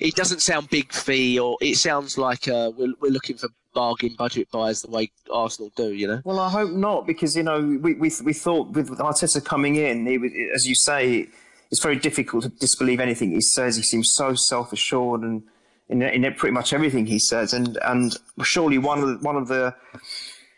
[0.00, 4.12] it doesn't sound big fee, or it sounds like uh, we're we're looking for bargain
[4.18, 5.92] budget buyers the way Arsenal do.
[5.92, 6.20] You know.
[6.24, 10.06] Well, I hope not, because you know we we, we thought with Arteta coming in,
[10.06, 11.28] he was, as you say,
[11.70, 13.76] it's very difficult to disbelieve anything he says.
[13.76, 15.42] He seems so self assured and
[15.88, 19.48] in, in pretty much everything he says, and and surely one of the, one of
[19.48, 19.74] the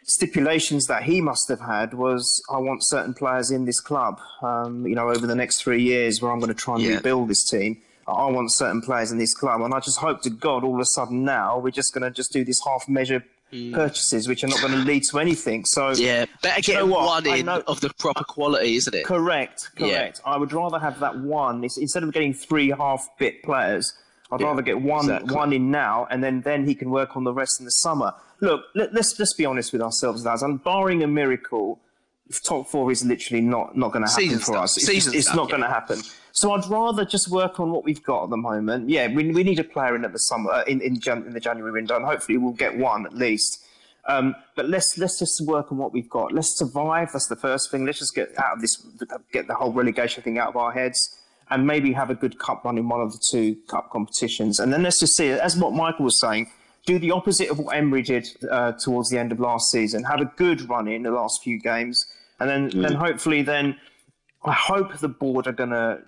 [0.05, 4.21] stipulations that he must have had was I want certain players in this club.
[4.43, 6.97] Um, you know, over the next three years, where I'm going to try and Yeah.
[6.97, 7.81] rebuild this team.
[8.09, 10.81] I want certain players in this club, and I just hope to God, all of
[10.81, 12.61] a sudden now we're just going to just do this
[13.53, 15.65] half-measure purchases, which are not going to lead to anything.
[15.65, 16.01] So Mm.
[16.01, 19.05] Yeah, better Do you get know one in of the proper quality, isn't it?
[19.05, 19.89] Correct, Yeah.
[19.89, 20.21] correct.
[20.25, 23.93] I would rather have that one It's- instead of getting three half-bit players.
[24.31, 25.35] I'd Yeah, rather get one exactly.
[25.37, 28.15] one in now, and then then he can work on the rest in the summer.
[28.41, 30.43] Look, let, let's let's be honest with ourselves, lads.
[30.43, 31.79] And barring a miracle,
[32.45, 34.65] top four is literally not not going to happen Season for stuff.
[34.65, 34.77] us.
[34.79, 35.51] It's, Season it's stuff, not yeah.
[35.51, 36.01] going to happen.
[36.33, 38.89] So I'd rather just work on what we've got at the moment.
[38.89, 41.35] Yeah, we, we need a player in at the summer uh, in in, Jan, in
[41.35, 43.63] the January window, and hopefully we'll get one at least.
[44.09, 46.33] Um, but let's let's just work on what we've got.
[46.33, 47.11] Let's survive.
[47.13, 47.85] That's the first thing.
[47.85, 48.85] Let's just get out of this,
[49.31, 51.17] get the whole relegation thing out of our heads,
[51.51, 54.59] and maybe have a good cup run in one of the two cup competitions.
[54.59, 56.51] And then let's just see, as what Michael was saying,
[56.87, 60.03] do the opposite of what Emery did uh, towards the end of last season.
[60.05, 62.07] Have a good run in the last few games,
[62.41, 63.77] and then then hopefully then.
[64.45, 66.01] I hope the board are going to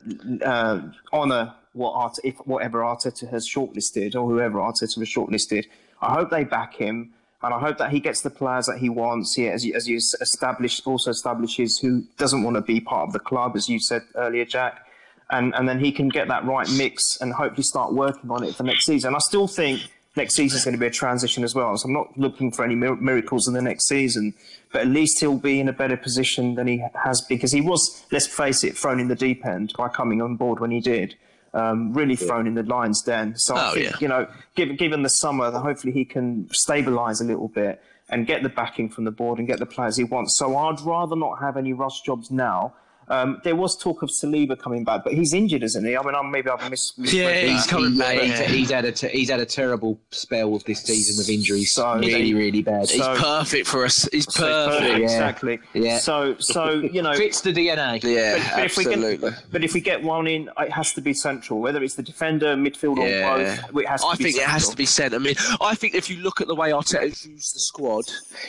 [0.44, 0.82] uh,
[1.12, 5.66] honour what if whatever Arteta has shortlisted or whoever Arteta has shortlisted.
[6.00, 7.12] I hope they back him,
[7.42, 9.34] and I hope that he gets the players that he wants.
[9.34, 13.12] He, as you, as you established, also establishes who doesn't want to be part of
[13.12, 14.86] the club, as you said earlier, Jack,
[15.30, 18.54] and and then he can get that right mix and hopefully start working on it
[18.54, 19.14] for next season.
[19.14, 19.80] I still think
[20.16, 21.76] next season is going to be a transition as well.
[21.76, 24.34] So I'm not looking for any miracles in the next season,
[24.72, 28.04] but at least he'll be in a better position than he has because he was,
[28.12, 31.16] let's face it, thrown in the deep end by coming on board when he did.
[31.52, 33.36] Um, really thrown in the lion's den.
[33.36, 33.96] So I Oh, think, yeah.
[34.00, 38.42] you know, given, given the summer, hopefully he can stabilise a little bit and get
[38.42, 40.36] the backing from the board and get the players he wants.
[40.36, 42.74] So I'd rather not have any rush jobs now.
[43.08, 45.96] Um, there was talk of Saliba coming back, but he's injured, isn't he?
[45.96, 47.48] I mean, I'm, maybe I've mis- misread Yeah, that.
[47.52, 48.18] he's coming He- back.
[48.20, 48.42] He's, yeah.
[48.44, 51.72] he's had a te- he's had a terrible spell with this season with injuries.
[51.72, 52.88] So- really, really bad.
[52.88, 54.08] He's perfect for us.
[54.12, 54.88] He's So perfect.
[54.98, 55.04] Yeah.
[55.04, 55.58] Exactly.
[55.74, 55.98] Yeah.
[55.98, 58.02] So, so you know, Fits the DNA.
[58.02, 59.30] Yeah, but, but if we absolutely.
[59.30, 61.60] get, but if we get one in, it has to be central.
[61.60, 63.32] Whether it's the defender, midfield, Yeah.
[63.34, 63.38] or
[63.72, 65.38] both, it has to I be think it has to be centre mid.
[65.60, 68.04] I think if you look at the way Arteta's used the squad,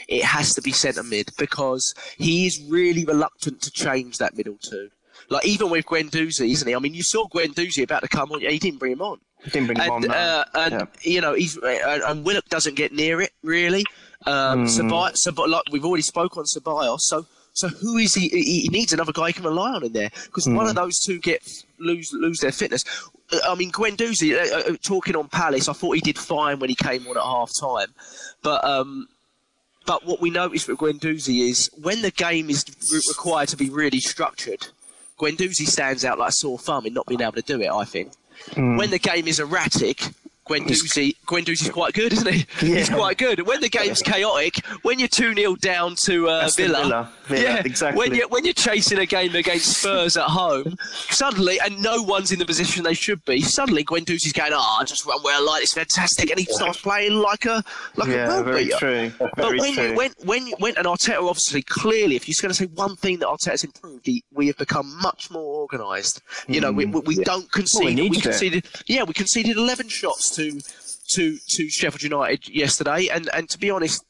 [0.08, 4.58] it has to be centre mid because he is really reluctant to change that middle
[4.58, 4.90] two.
[5.30, 6.74] Like even with Guendouzi, isn't he?
[6.74, 8.40] I mean, you saw Guendouzi about to come on.
[8.40, 9.18] He didn't bring him on.
[9.44, 10.00] Didn't bring him and on.
[10.02, 10.14] no.
[10.14, 10.86] uh, and Yeah.
[11.02, 13.84] you know he's and, and Willock doesn't get near it really.
[14.26, 18.28] Um, Ceballos, like we've already spoke on Ceballos, so so who is he?
[18.28, 20.76] He he needs another guy he can rely on in there because one of Hmm.
[20.84, 21.40] those two get
[21.78, 22.84] lose lose their fitness.
[23.32, 26.68] Uh, I mean, Guendouzi uh, uh, talking on Palace, I thought he did fine when
[26.68, 27.88] he came on at half time,
[28.42, 29.08] but um.
[29.86, 33.70] But what we noticed with Guendouzi is when the game is re- required to be
[33.70, 34.66] really structured,
[35.18, 37.70] Guendouzi stands out like a sore thumb in not being able to do it.
[37.70, 38.12] I think
[38.54, 38.76] Hmm.
[38.76, 40.02] when the game is erratic.
[40.48, 42.46] Guendouzi, Guendouzi's quite good, isn't he?
[42.60, 43.46] He's quite good.
[43.46, 47.12] When the game's chaotic, when you're 2 0 down to uh, Villa, Villa.
[47.26, 47.98] Villa, yeah, exactly.
[47.98, 50.76] when you're, when you're chasing a game against Spurs at home,
[51.10, 54.84] suddenly, and no one's in the position they should be, suddenly Guendouzi's going, oh, I
[54.84, 57.64] just run where I like, it's fantastic, and he starts playing like a
[57.96, 58.76] like a Yeah, world very beater.
[58.78, 59.12] true.
[59.18, 59.88] But Very when true.
[59.88, 63.18] you when when when and Arteta obviously clearly, if you're going to say one thing
[63.18, 66.22] that Arteta's improved, he, we have become much more organised.
[66.46, 67.84] You know, we, we, we don't concede.
[67.84, 68.22] we needed it.
[68.22, 70.60] conceded, yeah, we conceded 11 shots to
[71.08, 74.04] to to Sheffield United yesterday, and and to be honest.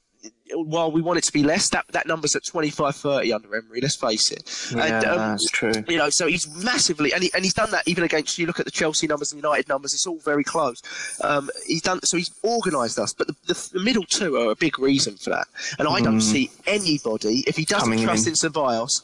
[0.55, 3.81] While we want it to be less, that, that number's at 25-30 under Emery.
[3.81, 4.49] Let's face it.
[4.75, 5.73] yeah, and, um, that's true.
[5.89, 8.39] you know, so he's massively, and, he, and he's done that even against.
[8.39, 10.81] You look at the Chelsea numbers and United numbers; it's all very close.
[11.23, 12.17] Um, he's done so.
[12.17, 15.49] He's organised us, but the, the, the middle two are a big reason for that.
[15.81, 18.31] And I don't see anybody if he doesn't Coming trust in.
[18.31, 19.03] in Ceballos,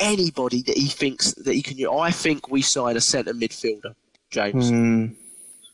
[0.00, 1.78] anybody that he thinks that he can.
[1.78, 1.90] use.
[1.92, 3.94] I think we sign a centre midfielder,
[4.30, 4.72] James.
[4.72, 5.14] Mm,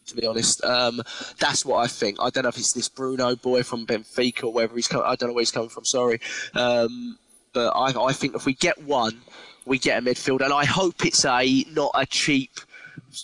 [0.08, 1.02] To be honest, um,
[1.38, 2.18] that's what I think.
[2.20, 5.06] I don't know if it's this Bruno boy from Benfica or wherever he's coming.
[5.06, 5.84] I don't know where he's coming from.
[5.84, 6.20] Sorry,
[6.54, 7.18] um,
[7.52, 9.20] but I, I think if we get one,
[9.66, 12.52] we get a midfield, and I hope it's a not a cheap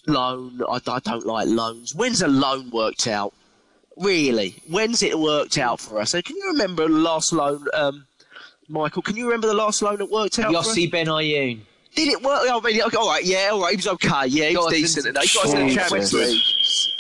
[0.07, 0.61] loan.
[0.69, 1.95] I, I don't like loans.
[1.95, 3.33] When's a loan worked out?
[3.97, 4.57] Really?
[4.69, 6.11] When's it worked out for us?
[6.11, 8.07] So can you remember the last loan, um,
[8.69, 9.03] Michael?
[9.03, 10.53] Can you remember the last loan that worked out?
[10.53, 10.77] for us?
[10.77, 11.61] Yossi Benayoun.
[11.95, 12.41] Did it work?
[12.45, 13.71] Oh, I mean, all right, yeah, all right.
[13.71, 14.27] He was okay.
[14.27, 15.07] Yeah, he was decent.
[15.07, 16.43] He got us in the Champions League.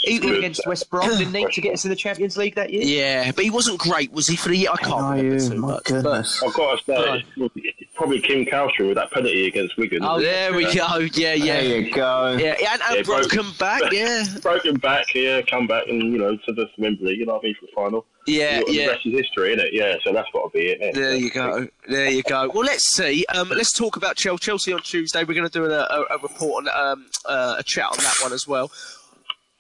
[0.05, 2.73] He scored against West Brom, didn't he, to get us in the Champions League that
[2.73, 2.83] year?
[2.83, 4.37] Yeah, but he wasn't great, was he?
[4.37, 5.49] For the year, I can't are remember you?
[5.51, 5.85] too My much.
[5.85, 6.43] goodness.
[6.43, 10.05] I've got to say, it's probably Kim Källström with that penalty against Wigan.
[10.05, 10.99] Oh, there we go.
[11.15, 12.37] Yeah, yeah, There you go.
[12.39, 12.57] yeah.
[12.73, 13.83] And, and Yeah, broken back.
[13.93, 17.43] Yeah, Broken back here, come back and, you know, to the Wembley, you know what
[17.43, 18.07] I mean, for the final.
[18.27, 18.87] yeah, And The yeah.
[18.89, 19.73] rest is history, isn't it?
[19.73, 20.79] Yeah, so that's got to be it.
[20.81, 20.93] yeah.
[20.93, 21.69] There you go.
[21.89, 22.51] There you go.
[22.53, 23.25] Well, let's see.
[23.35, 24.45] Um, let's talk about Chelsea.
[24.45, 25.25] Chelsea on Tuesday.
[25.25, 28.17] We're going to do a, a, a report on um, uh, a chat on that
[28.23, 28.71] one as well.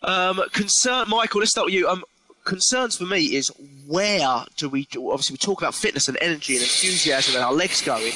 [0.04, 1.40] Um, concern, Michael.
[1.40, 1.88] Let's start with you.
[1.88, 2.04] Um,
[2.44, 3.50] concerns for me is
[3.86, 4.86] where do we?
[4.96, 8.12] Obviously, we talk about fitness and energy and enthusiasm and our legs going.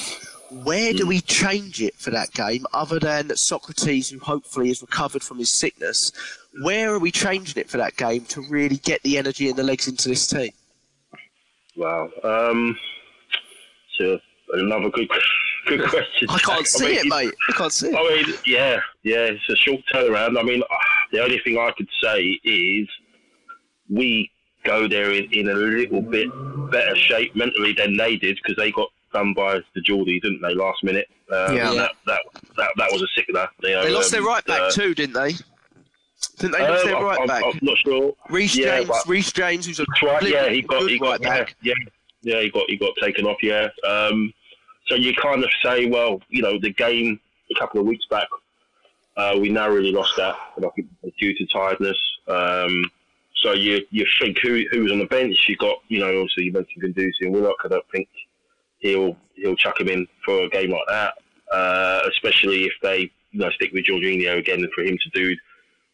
[0.51, 5.23] Where do we change it for that game, other than Sokratis, who hopefully has recovered
[5.23, 6.11] from his sickness?
[6.63, 9.63] Where are we changing it for that game to really get the energy and the
[9.63, 10.53] legs into this team?
[11.77, 12.11] Wow.
[12.25, 12.79] Um,
[13.99, 14.19] so
[14.55, 15.09] another good,
[15.67, 16.29] good question.
[16.31, 17.35] I can't see mean, it, mate.
[17.51, 17.95] I can't see it.
[17.95, 20.39] I mean, yeah, yeah, it's a short turnaround.
[20.39, 20.63] I mean,
[21.13, 22.89] the only thing I could say is
[23.91, 24.31] we
[24.65, 26.29] go there in, in a little bit
[26.71, 30.55] better shape mentally than they did because they got done by the Geordies, didn't they,
[30.55, 31.07] last minute?
[31.33, 31.73] Um, Yeah.
[31.75, 32.21] That, that,
[32.57, 33.49] that, that was a sickener.
[33.63, 35.35] You know, They lost um, their right back uh, too, didn't they?
[36.39, 37.43] Didn't they lose um, their I'm- right I'm, back?
[37.45, 38.13] I'm not sure.
[38.29, 40.23] Reece yeah, James, but- Reece James, who's a That's right.
[40.31, 41.57] Yeah, he got good he got right back.
[41.63, 41.75] yeah,
[42.23, 43.39] yeah, yeah, he got he got taken off.
[43.43, 43.69] Yeah.
[43.89, 44.33] Um,
[44.89, 47.21] so you kind of say, well, you know, the game
[47.55, 48.27] a couple of weeks back,
[49.19, 50.37] uh, we narrowly lost that,
[51.19, 51.99] due to tiredness.
[52.29, 52.91] Um,
[53.43, 55.47] so you you think who who was on the bench?
[55.49, 57.57] You got you know obviously you mentioned Guendouzi and Willock.
[57.65, 58.09] I don't think
[58.79, 61.15] he'll he'll chuck him in for a game like that,
[61.53, 65.37] uh, especially if they you know stick with Jorginho again for him to do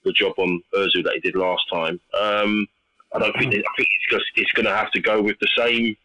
[0.05, 1.99] the job on Ozil that he did last time.
[2.21, 2.67] Um,
[3.15, 3.89] I don't think I think
[4.37, 5.97] it's, going to have to go with the same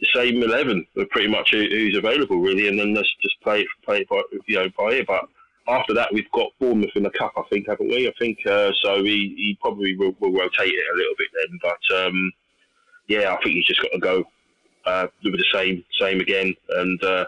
[0.00, 3.68] the same eleven, pretty much who, who's available really, and then let's just play it
[3.82, 5.04] play it by you know by ear.
[5.06, 5.28] But
[5.68, 8.08] after that, we've got Bournemouth in the cup, I think, haven't we?
[8.08, 9.02] I think uh, so.
[9.02, 12.32] He, he probably will, will rotate it a little bit then, but um,
[13.06, 14.24] yeah, I think he's just got to go
[14.86, 17.26] uh, with the same same again, and uh,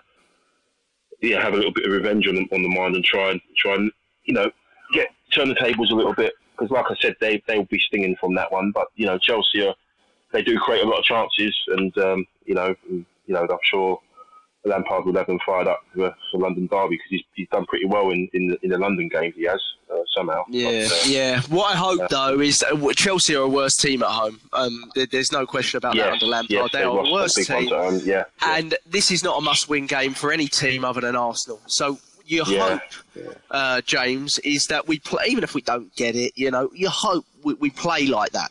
[1.20, 3.74] yeah, have a little bit of revenge on on the mind and try and try
[3.74, 3.91] and
[4.24, 4.51] you know
[4.95, 7.82] get turn the tables a little bit because, like I said, they they will be
[7.86, 8.70] stinging from that one.
[8.72, 9.74] But you know, Chelsea are
[10.32, 14.01] they do create a lot of chances, and um, you know, you know, I'm sure
[14.65, 17.87] Lampard will have them fired up for, for London Derby because he's, he's done pretty
[17.87, 19.35] well in in the, in the London games.
[19.37, 19.61] He has
[19.93, 20.45] uh, somehow.
[20.49, 21.41] Yeah, But, uh, yeah.
[21.49, 24.39] What I hope though is that Chelsea are a worse team at home.
[24.53, 26.51] Um, there, there's no question about that under Lampard.
[26.51, 28.59] yes, they they are lost a worse team, home, Yeah, yeah.
[28.59, 31.61] and this is not a must-win game for any team other than Arsenal.
[31.67, 32.79] So your Yeah,
[33.15, 35.25] hope, uh, James, is that we play.
[35.29, 38.51] Even if we don't get it, you know, you hope we, we play like that.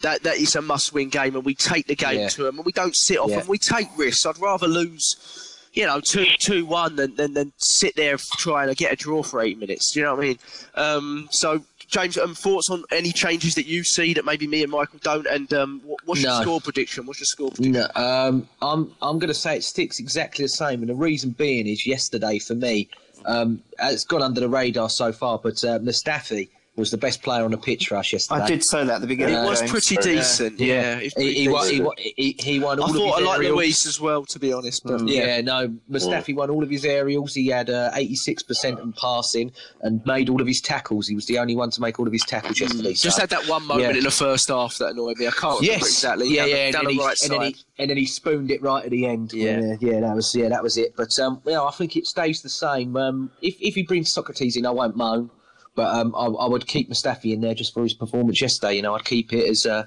[0.00, 2.28] That that is a must-win game, and we take the game Yeah.
[2.30, 3.40] to them, and we don't sit off, Yeah.
[3.40, 4.24] and we take risks.
[4.24, 5.46] I'd rather lose.
[5.72, 9.22] You know, two two one than, then then sit there trying to get a draw
[9.22, 9.92] for eight minutes.
[9.92, 10.38] Do you know what I mean?
[10.74, 14.72] Um, so, James, um, thoughts on any changes that you see that maybe me and
[14.72, 17.06] Michael don't, and um, what, what's your score prediction?
[17.06, 17.72] What's your score prediction?
[17.72, 21.30] No, um, I'm I'm going to say it sticks exactly the same, and the reason
[21.30, 22.88] being is yesterday for me,
[23.26, 27.44] um, it's gone under the radar so far, but uh, Mustafi was the best player
[27.44, 28.40] on the pitch for us yesterday.
[28.42, 29.34] I did say that at the beginning.
[29.34, 29.68] It was game.
[29.68, 30.58] pretty decent.
[30.60, 31.86] Yeah, it was He, pretty he, won, he, decent.
[31.86, 33.56] won, he, he won all I of thought his I liked aerials.
[33.58, 34.84] Luiz as well, to be honest.
[34.84, 37.34] But Yeah, yeah, no, Mustafi won all of his aerials.
[37.34, 39.52] He had uh, 86% in passing
[39.82, 41.08] and made all of his tackles.
[41.08, 42.94] He was the only one to make all of his tackles yesterday.
[42.94, 43.98] just had that one moment Yeah.
[43.98, 45.26] in the first half that annoyed me.
[45.26, 46.28] I can't remember Yes, exactly.
[46.28, 48.06] Yeah, down, yeah, the- and, then the he, right and then he and then he
[48.06, 49.32] spooned it right at the end.
[49.32, 49.60] Yeah.
[49.60, 50.94] yeah, yeah, that was yeah, that was it.
[50.96, 52.96] But um, yeah, I think it stays the same.
[52.96, 55.30] Um, if if he brings Sokratis in, I won't moan.
[55.74, 58.74] But um, I, I would keep Mustafi in there just for his performance yesterday.
[58.74, 59.86] You know, I'd keep it as uh,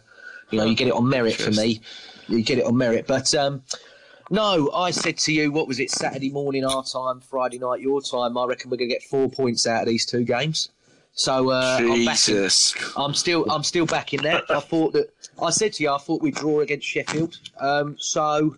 [0.51, 1.81] you know, you get it on merit for me.
[2.27, 3.05] You get it on merit.
[3.07, 3.63] But um,
[4.29, 5.91] no, I said to you, what was it?
[5.91, 8.37] Saturday morning our time, Friday night your time.
[8.37, 10.69] I reckon we're going to get four points out of these two games.
[11.13, 12.49] So uh, I'm back in.
[12.97, 14.43] I'm still I'm still back in that.
[14.49, 17.37] I thought that I said to you I thought we'd draw against Sheffield.
[17.59, 18.57] Um, so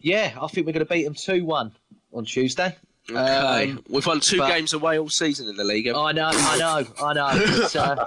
[0.00, 1.72] yeah, I think we're going to beat them two one
[2.12, 2.76] on Tuesday.
[3.10, 3.70] Okay.
[3.72, 5.86] Um, We've won two but- games away all season in the league.
[5.88, 7.30] I know, I know, I know.
[7.64, 8.04] It's, uh,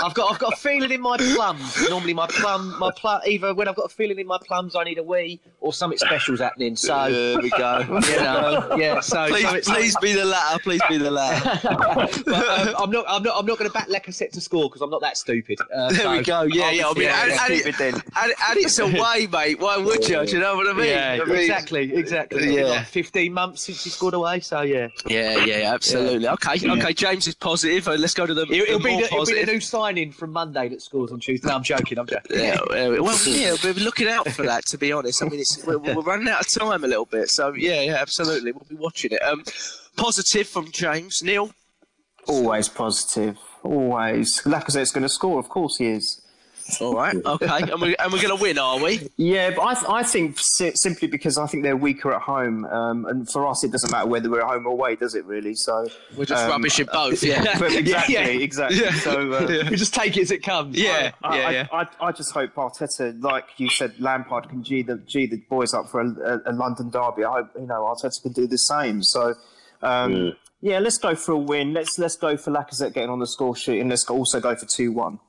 [0.00, 1.88] I've got I've got a feeling in my plums.
[1.88, 4.84] Normally my plum my plum either when I've got a feeling in my plums I
[4.84, 6.76] need a wee or something special's happening.
[6.76, 7.80] So There we go.
[8.08, 9.00] you know, yeah.
[9.00, 10.60] So please, please be the latter.
[10.60, 11.58] Please be the latter.
[12.24, 14.82] but, um, I'm not I'm not I'm not going to back Lacazette to score because
[14.82, 15.58] I'm not that stupid.
[15.74, 16.42] Uh, There we go.
[16.42, 16.88] Yeah, yeah.
[16.88, 17.44] I mean, yeah, and, yeah.
[17.44, 17.94] and, it, Stupid then.
[17.94, 19.58] and, and it's away, mate.
[19.58, 20.24] Why would you?
[20.24, 20.86] Do you know what I mean?
[20.86, 22.54] Yeah, I mean- exactly, exactly.
[22.54, 22.64] Yeah.
[22.66, 24.88] Like 15 months since he scored away, so yeah.
[25.08, 26.28] Yeah, yeah, absolutely.
[26.28, 26.92] Okay, okay.
[26.92, 27.88] James is positive.
[27.88, 29.60] Uh, Let's go to the, It'll, it'll the be more the, it'll be the new
[29.88, 31.48] signing from Monday that scores on Tuesday.
[31.48, 32.38] No, I'm joking, I'm joking.
[32.38, 34.66] Yeah, yeah, well, yeah, we're looking out for that.
[34.66, 37.30] To be honest, I mean, it's, we're, we're running out of time a little bit.
[37.30, 39.22] So yeah, yeah, absolutely, we'll be watching it.
[39.22, 39.42] Um,
[39.96, 41.50] positive from James Neil.
[42.26, 43.38] Always positive.
[43.62, 44.42] Always.
[44.42, 45.38] Lacazette's going to score.
[45.38, 46.20] Of course he is.
[46.80, 49.08] All right, okay, and we're and we're going to win, are we?
[49.16, 52.64] Yeah, but I, th- I think si- simply because I think they're weaker at home,
[52.66, 55.24] um, and for us it doesn't matter whether we're at home or away, does it
[55.24, 55.54] really?
[55.54, 57.22] So We're just um, rubbish at both.
[57.22, 58.26] Yeah, exactly, yeah.
[58.26, 58.80] exactly.
[58.80, 58.92] Yeah.
[58.94, 60.76] So uh, We just take it as it comes.
[60.76, 61.66] yeah, I, yeah, I, yeah.
[61.72, 65.72] I, I just hope Arteta, like you said, Lampard can g the g the boys
[65.74, 66.08] up for a,
[66.46, 67.24] a, a London derby.
[67.24, 69.02] I hope you know Arteta can do the same.
[69.02, 69.34] So.
[69.82, 71.72] Um, Yeah, let's go for a win.
[71.72, 74.66] Let's let's go for Lacazette getting on the score sheet, and let's also go for
[74.66, 75.20] two one.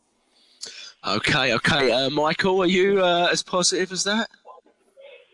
[1.08, 1.92] Okay, okay.
[1.92, 4.30] Uh, Michael, are you uh, as positive as that?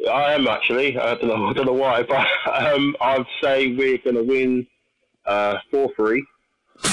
[0.10, 0.98] I am actually.
[1.00, 1.48] I don't know.
[1.48, 4.68] I don't know why, but um, I'd say we're going to win
[5.26, 6.24] uh, four three.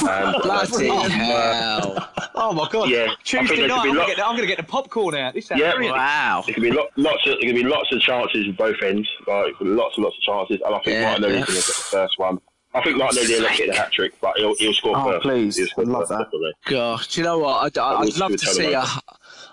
[0.08, 2.08] And Bloody uh, hell!
[2.36, 2.88] Oh my god.
[2.88, 5.34] Yeah, Tuesday night, I'm be going lot- to get, gonna get the popcorn out.
[5.34, 5.96] This sounds Yeah, brilliant.
[5.96, 6.42] Wow.
[6.46, 9.08] There could be lo- lots of there could be lots of chances with both ends,
[9.26, 10.60] like lots and lots of chances.
[10.64, 11.44] And I think Yeah, Martinelli's yeah.
[11.44, 12.38] going to get the first one.
[12.74, 15.22] I think Martinelli will get the hat trick, but he'll, he'll score Oh, first.
[15.22, 15.56] please.
[15.56, 16.18] He'll score I'd love first, that.
[16.24, 16.52] definitely.
[16.64, 17.64] Gosh, do you know what?
[17.64, 19.00] I'd, I'd was love to see a, television.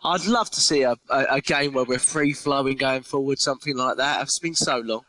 [0.05, 3.76] I'd love to see a, a, a game where we're free flowing going forward, something
[3.76, 4.22] like that.
[4.22, 5.01] It's been so long.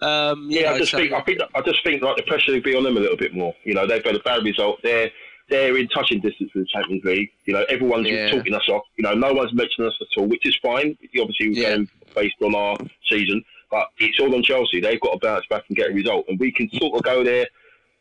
[0.00, 2.52] Um, Yeah, know, I just so- think I think I just think like the pressure
[2.52, 3.54] would be on them a little bit more.
[3.64, 4.80] You know, they've got a bad result.
[4.82, 5.10] They're
[5.50, 7.30] they're in touching distance with the Champions League.
[7.46, 8.30] You know, everyone's Yeah.
[8.30, 8.82] talking us off.
[8.96, 10.96] You know, no one's mentioning us at all, which is fine.
[11.20, 11.68] Obviously, we're Yeah.
[11.70, 12.76] going based on our
[13.08, 14.80] season, but it's all on Chelsea.
[14.80, 17.22] They've got to bounce back and get a result, and we can sort of go
[17.24, 17.46] there,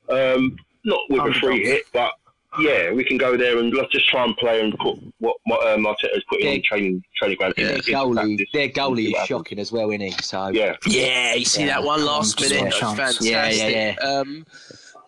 [0.10, 2.12] um, not with a free hit, but.
[2.60, 5.68] Yeah, we can go there and let's just try and play and put what what
[5.72, 6.54] um, Arteta's putting Yeah.
[6.54, 7.54] on training training ground.
[7.56, 9.28] Their goalie, practice their goalie what is happens.
[9.28, 10.12] shocking as well, isn't he?
[10.24, 12.62] So Yeah, yeah, you see Yeah, that one last chance, minute?
[12.62, 13.20] one That was chance.
[13.20, 13.32] fantastic.
[13.32, 14.10] Yeah, yeah, yeah.
[14.10, 14.46] Um,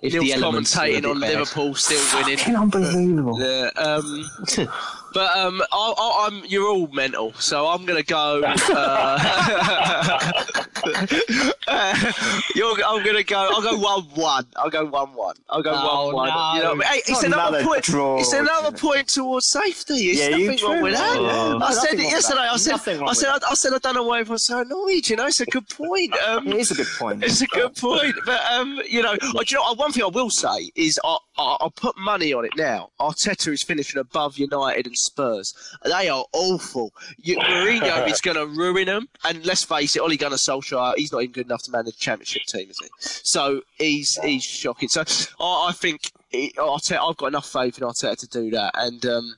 [0.03, 1.39] if Neil's the elements were a commentating on better.
[1.39, 2.38] Liverpool still winning.
[2.38, 3.39] Fucking unbelievable.
[3.41, 4.30] Yeah, um,
[5.14, 8.41] but um, I, I, I'm you're all mental, so I'm gonna go.
[8.43, 10.41] Uh,
[12.55, 13.49] you're, I'm gonna go.
[13.51, 14.45] I'll go one one.
[14.55, 15.36] I'll go one one.
[15.49, 16.30] I'll go Oh, one one.
[16.30, 16.53] no.
[16.55, 17.01] You know what I mean?
[17.03, 17.84] Hey, it's Not another, point.
[17.84, 19.93] draw, it's another point towards safety.
[20.12, 20.84] It's Yeah, you nothing wrong true.
[20.84, 21.22] with that.
[21.22, 21.60] Yeah.
[21.62, 22.41] I said it yesterday.
[22.41, 22.53] that.
[22.53, 22.74] I said.
[22.74, 23.30] I said.
[23.30, 23.74] I, I said.
[23.74, 25.10] I don't know why everyone's so annoyed.
[25.10, 26.14] You know, it's a good point.
[26.28, 27.24] Um, It is a good point.
[27.30, 30.30] it's a good point, but um, you know, do you know one thing I will
[30.30, 32.90] say is I, I, I'll put money on it now.
[33.00, 35.54] Arteta is finishing above United and Spurs.
[35.84, 36.94] They are awful.
[37.18, 41.12] You, Mourinho is going to ruin them, and let's face it, Ole Gunnar Solskjaer, he's
[41.12, 42.88] not even good enough to manage a championship team, is he?
[43.00, 44.90] So he's he's shocking.
[44.90, 45.04] So
[45.40, 46.12] I, I think.
[46.32, 49.36] It, Arteta, I've got enough faith in Arteta to do that, and um,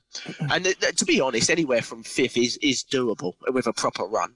[0.52, 4.04] and th- th- to be honest, anywhere from fifth is, is doable with a proper
[4.04, 4.34] run.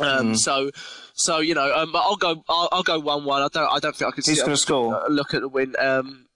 [0.00, 0.70] Um, So,
[1.14, 2.42] so you know, um, I'll go.
[2.48, 3.42] I'll, I'll go one-one.
[3.42, 3.72] I don't.
[3.72, 4.24] I don't think I can.
[4.24, 5.04] See, going to score?
[5.08, 5.76] look at the win.
[5.78, 6.26] Um,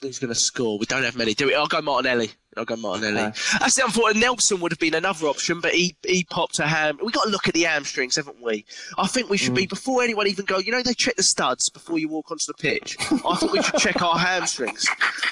[0.00, 0.78] who's going to score?
[0.78, 1.54] We don't have many, do we?
[1.54, 2.30] I'll go Martinelli.
[2.56, 3.20] I'll go Martinelli.
[3.28, 3.40] Okay.
[3.60, 4.20] That's the unfortunate.
[4.20, 6.98] Nelson would have been another option, but he he popped a ham.
[7.02, 8.64] We got to look at the hamstrings, haven't we?
[8.96, 9.56] I think we should Mm.
[9.56, 10.58] be before anyone even go.
[10.58, 12.96] You know, they check the studs before you walk onto the pitch.
[13.10, 14.86] I think we should check our hamstrings,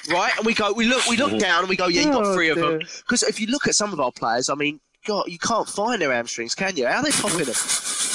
[0.09, 0.31] right?
[0.37, 0.71] And we go.
[0.73, 1.05] We look.
[1.07, 1.87] We look down and we go.
[1.87, 2.79] Yeah, you got Oh, three of them.
[2.79, 4.79] Because if you look at some of our players, I mean.
[5.05, 6.85] God, you can't find their hamstrings, can you?
[6.85, 7.55] How are they popping them?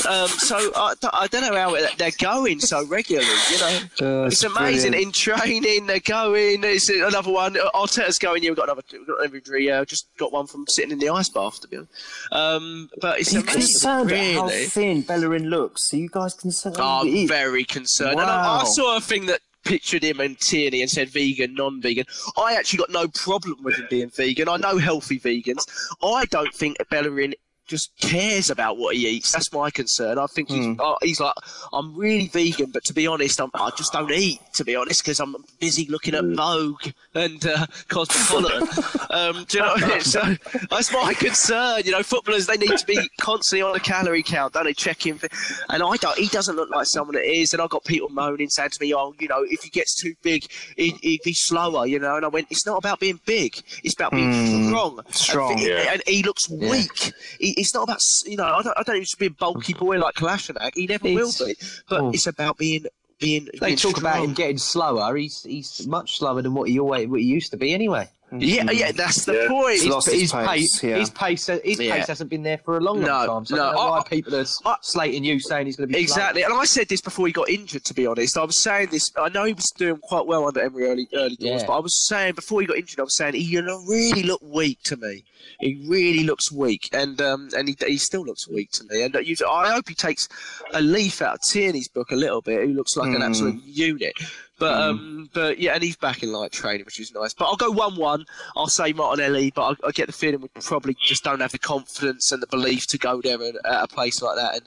[0.09, 3.29] Um, so I, I don't know how they're going so regularly.
[3.51, 3.59] You
[4.01, 5.87] know, it's amazing in training.
[5.87, 6.65] They're going.
[6.65, 7.55] It's another one.
[7.75, 8.43] Arteta's going.
[8.43, 8.83] Yeah, we've got another.
[8.93, 9.71] We've got injury.
[9.71, 11.61] Uh, just got one from sitting in the ice bath.
[11.61, 11.93] To be honest,
[12.33, 13.61] um, but it's you amazing.
[13.61, 15.93] concerned at how thin Bellerin looks?
[15.93, 16.77] Are you guys concerned?
[16.79, 18.19] Oh, I'm very concerned.
[18.21, 22.05] And I, I saw a thing that pictured him and Tierney and said vegan, non-vegan.
[22.37, 24.49] I actually got no problem with him being vegan.
[24.49, 25.69] I know healthy vegans.
[26.03, 27.35] I don't think Bellerin
[27.73, 29.33] just cares about what he eats.
[29.33, 30.19] That's my concern.
[30.19, 31.33] I think he's, uh, he's like,
[31.73, 35.03] I'm really vegan, but to be honest, I'm, I just don't eat, to be honest,
[35.03, 38.69] because I'm busy looking at Vogue and uh, Cosmopolitan.
[39.11, 40.01] um, do you know what I mean?
[40.03, 40.21] So
[40.69, 41.81] that's my concern.
[41.87, 44.75] You know, footballers, they need to be constantly on a calorie count, don't they?
[44.75, 45.17] Checking.
[45.17, 45.29] For,
[45.71, 47.55] and I don't, he doesn't look like someone that is.
[47.55, 50.15] And I've got people moaning, saying to me, oh, you know, if he gets too
[50.21, 50.47] big,
[50.77, 52.17] he, he'd be slower, you know.
[52.17, 55.01] And I went, it's not about being big, it's about being strong.
[55.09, 55.93] strong, And, yeah.
[55.93, 57.15] and he looks weak.
[57.39, 59.73] He, it's not about, you know, I don't, I don't need to be a bulky
[59.73, 60.75] boy like Kalashnikov.
[60.75, 61.55] He never It's- will be.
[61.89, 62.11] But oh.
[62.11, 62.87] it's about being.
[63.19, 65.15] Being, They being talk about him getting slower.
[65.15, 68.11] He's he's much slower than what he always what he used to be anyway.
[68.39, 69.49] Yeah, yeah, that's the Yeah.
[69.49, 69.75] point.
[69.81, 70.97] He's lost his pace, pace, yeah.
[70.99, 71.97] his pace, his Yeah.
[71.97, 73.45] pace hasn't been there for a long, long No, time.
[73.47, 75.89] So I no, don't know I- why people are I- slating you saying he's going
[75.89, 76.15] to be slow.
[76.17, 77.85] Exactly, and I said this before he got injured.
[77.85, 79.11] To be honest, I was saying this.
[79.17, 81.67] I know he was doing quite well under Emery early, early doors, Yeah.
[81.67, 84.83] but I was saying before he got injured, I was saying he really looked weak
[84.85, 85.25] to me.
[85.61, 89.03] He really looks weak, and um, and he, he still looks weak to me.
[89.03, 90.29] And uh, you, I hope he takes
[90.73, 92.67] a leaf out of Tierney's book a little bit.
[92.67, 93.27] He looks like an Mm.
[93.29, 94.15] absolute unit.
[94.63, 97.35] But um, but yeah, and he's back in light training, which is nice.
[97.35, 98.25] But I'll go one-one.
[98.57, 101.59] I'll say Martinelli, but I, I get the feeling we probably just don't have the
[101.59, 104.55] confidence and the belief to go there at, at a place like that.
[104.55, 104.63] And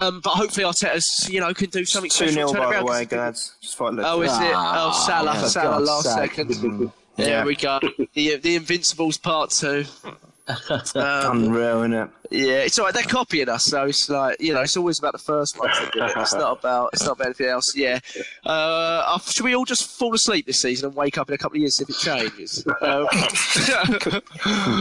[0.00, 2.48] um, but hopefully Arteta's, you know, can do something 2 special.
[2.48, 3.52] 0, turn by the around, way, 'cause- guys.
[3.60, 4.52] Just thought Oh, is it?
[4.54, 6.34] Ah, Oh, Salah, for Salah God's last sake.
[6.34, 6.92] second.
[7.16, 7.44] There Yeah.
[7.44, 7.78] we go.
[8.14, 9.84] The the Invincibles part two.
[10.94, 12.10] Um, Unreal, innit?
[12.30, 12.94] yeah, it's alright.
[12.94, 15.70] They're copying us, so it's like you know, it's always about the first one.
[15.94, 17.74] It's not about it's not about anything else.
[17.76, 17.98] Yeah.
[18.44, 18.48] Uh,
[19.06, 21.56] uh, should we all just fall asleep this season and wake up in a couple
[21.56, 22.64] of years if it changes?
[22.80, 23.06] Um,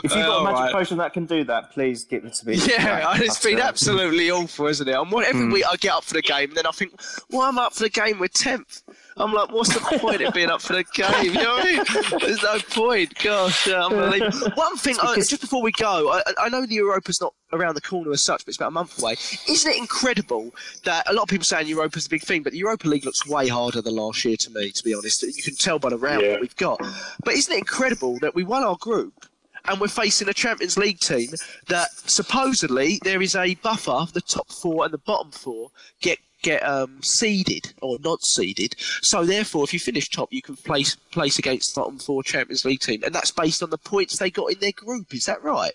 [0.02, 0.72] If you've got a magic right.
[0.74, 2.56] potion that can do that, please give it to me.
[2.56, 3.64] Yeah, Right, it's that's been it.
[3.64, 4.96] absolutely awful, isn't it?
[4.96, 6.94] And what, every week I get up for the game, and then I think,
[7.30, 8.20] why well, I'm up for the game.
[8.20, 8.84] We're tenth.
[9.20, 11.26] I'm like, what's the point of being up for the game?
[11.26, 12.20] You know what I mean?
[12.22, 13.14] There's no point.
[13.22, 14.52] Gosh, yeah, unbelievable.
[14.56, 17.82] One thing, uh, just before we go, I, I know the Europa's not around the
[17.82, 19.14] corner as such, but it's about a month away.
[19.48, 20.52] Isn't it incredible
[20.86, 23.28] that a lot of people saying Europa's a big thing, but the Europa League looks
[23.28, 25.22] way harder than last year to me, to be honest.
[25.24, 26.32] You can tell by the round Yeah.
[26.32, 26.80] that we've got.
[27.24, 29.26] But isn't it incredible that we won our group
[29.68, 31.30] and we're facing a Champions League team
[31.68, 34.06] that supposedly there is a buffer.
[34.14, 38.76] The top four and the bottom four get get um, seeded or not seeded.
[39.02, 42.66] So therefore, if you finish top, you can place place against the bottom four Champions
[42.66, 45.14] League team, and that's based on the points they got in their group.
[45.14, 45.74] Is that right?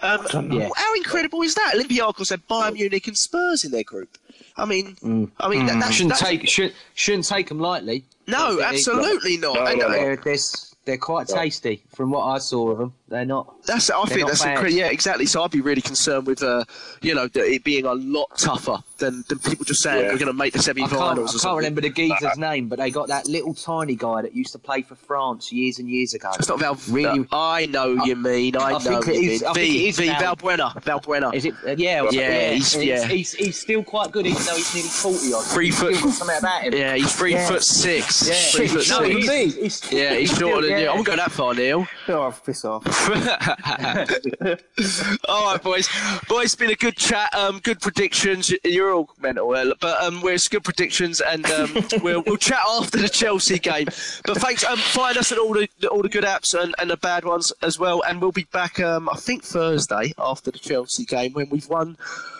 [0.00, 0.68] Um, Yeah.
[0.74, 1.74] How incredible is that?
[1.76, 4.18] Olympiacos had Bayern Munich and Spurs in their group.
[4.56, 4.96] I mean,
[5.38, 8.04] I mean that, that's, Shouldn't that's take should, shouldn't take them lightly.
[8.26, 9.54] no, absolutely not.
[9.54, 9.90] No, no, no.
[9.90, 10.36] They're, they're,
[10.84, 12.92] they're quite tasty from what I saw of them.
[13.12, 13.62] They're not.
[13.66, 14.56] That's I think that's bad.
[14.58, 15.26] incre- yeah exactly.
[15.26, 16.64] So I'd be really concerned with uh,
[17.02, 20.12] you know it being a lot tougher than, than people just saying Yeah.
[20.12, 21.28] we're going to make the I can't, semi-finals.
[21.28, 21.56] I can't something.
[21.58, 24.80] remember the geezer's name, but they got that little tiny guy that used to play
[24.80, 26.30] for France years and years ago.
[26.38, 26.78] It's not Val.
[26.88, 28.56] Really- uh, I know you mean.
[28.56, 29.50] I, I know think it you is- mean.
[29.50, 30.82] I think V it is V Val- Valbuena.
[30.82, 31.34] Valbuena.
[31.34, 31.54] Is it?
[31.66, 33.06] Uh, yeah, or Yeah, he's- yeah.
[33.06, 35.44] He's, he's still quite good, even though he's nearly forty odd.
[35.44, 36.72] Three He's foot- something about him.
[36.72, 37.46] Yeah, he's three Yeah.
[37.46, 38.26] foot six.
[38.26, 38.34] Yeah.
[38.56, 39.26] Three foot No, six.
[39.26, 40.86] he's, he's, Yeah, he's shorter than you.
[40.88, 41.86] I won't go that far, Neil.
[42.08, 42.84] Oh, piss off.
[45.28, 45.88] all right, boys.
[46.28, 47.34] Boys, it's been a good chat.
[47.34, 48.54] Um, good predictions.
[48.62, 52.98] You're all mental, uh, but um, we're good predictions, and um, we'll we'll chat after
[52.98, 53.86] the Chelsea game.
[54.24, 54.64] But thanks.
[54.64, 57.52] Um, find us at all the all the good apps and, and the bad ones
[57.62, 58.78] as well, and we'll be back.
[58.78, 61.96] Um, I think Thursday after the Chelsea game when we've won.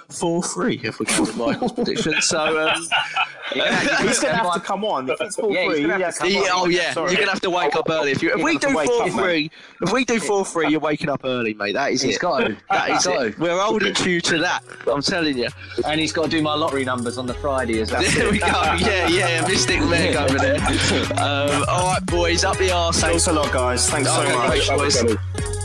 [0.08, 2.20] Four three, if we go with Michael's prediction.
[2.20, 2.82] So, um,
[3.52, 5.08] He's going to have to come on.
[5.10, 6.48] If it's 4 Yeah, 3, gonna have yeah, come Yeah, on.
[6.52, 7.10] oh yeah, Sorry.
[7.12, 8.30] you're gonna have to wake up early if you.
[8.34, 9.12] If we do to four up, mate.
[9.12, 9.50] three,
[9.82, 11.72] if we do four three, you're waking up early, mate.
[11.72, 12.20] That is He's it.
[12.20, 12.56] got to.
[12.70, 13.38] That is got it.
[13.38, 14.62] We're holding you to that.
[14.90, 15.48] I'm telling you.
[15.86, 18.02] And he's got to do my lottery numbers on the Friday as well.
[18.12, 18.46] There we go.
[18.46, 20.58] Yeah, yeah, Mystic Meg over there.
[21.12, 23.00] Um, all right, boys, up the arse.
[23.00, 23.88] Thanks a lot, guys.
[23.88, 25.61] Thanks so much.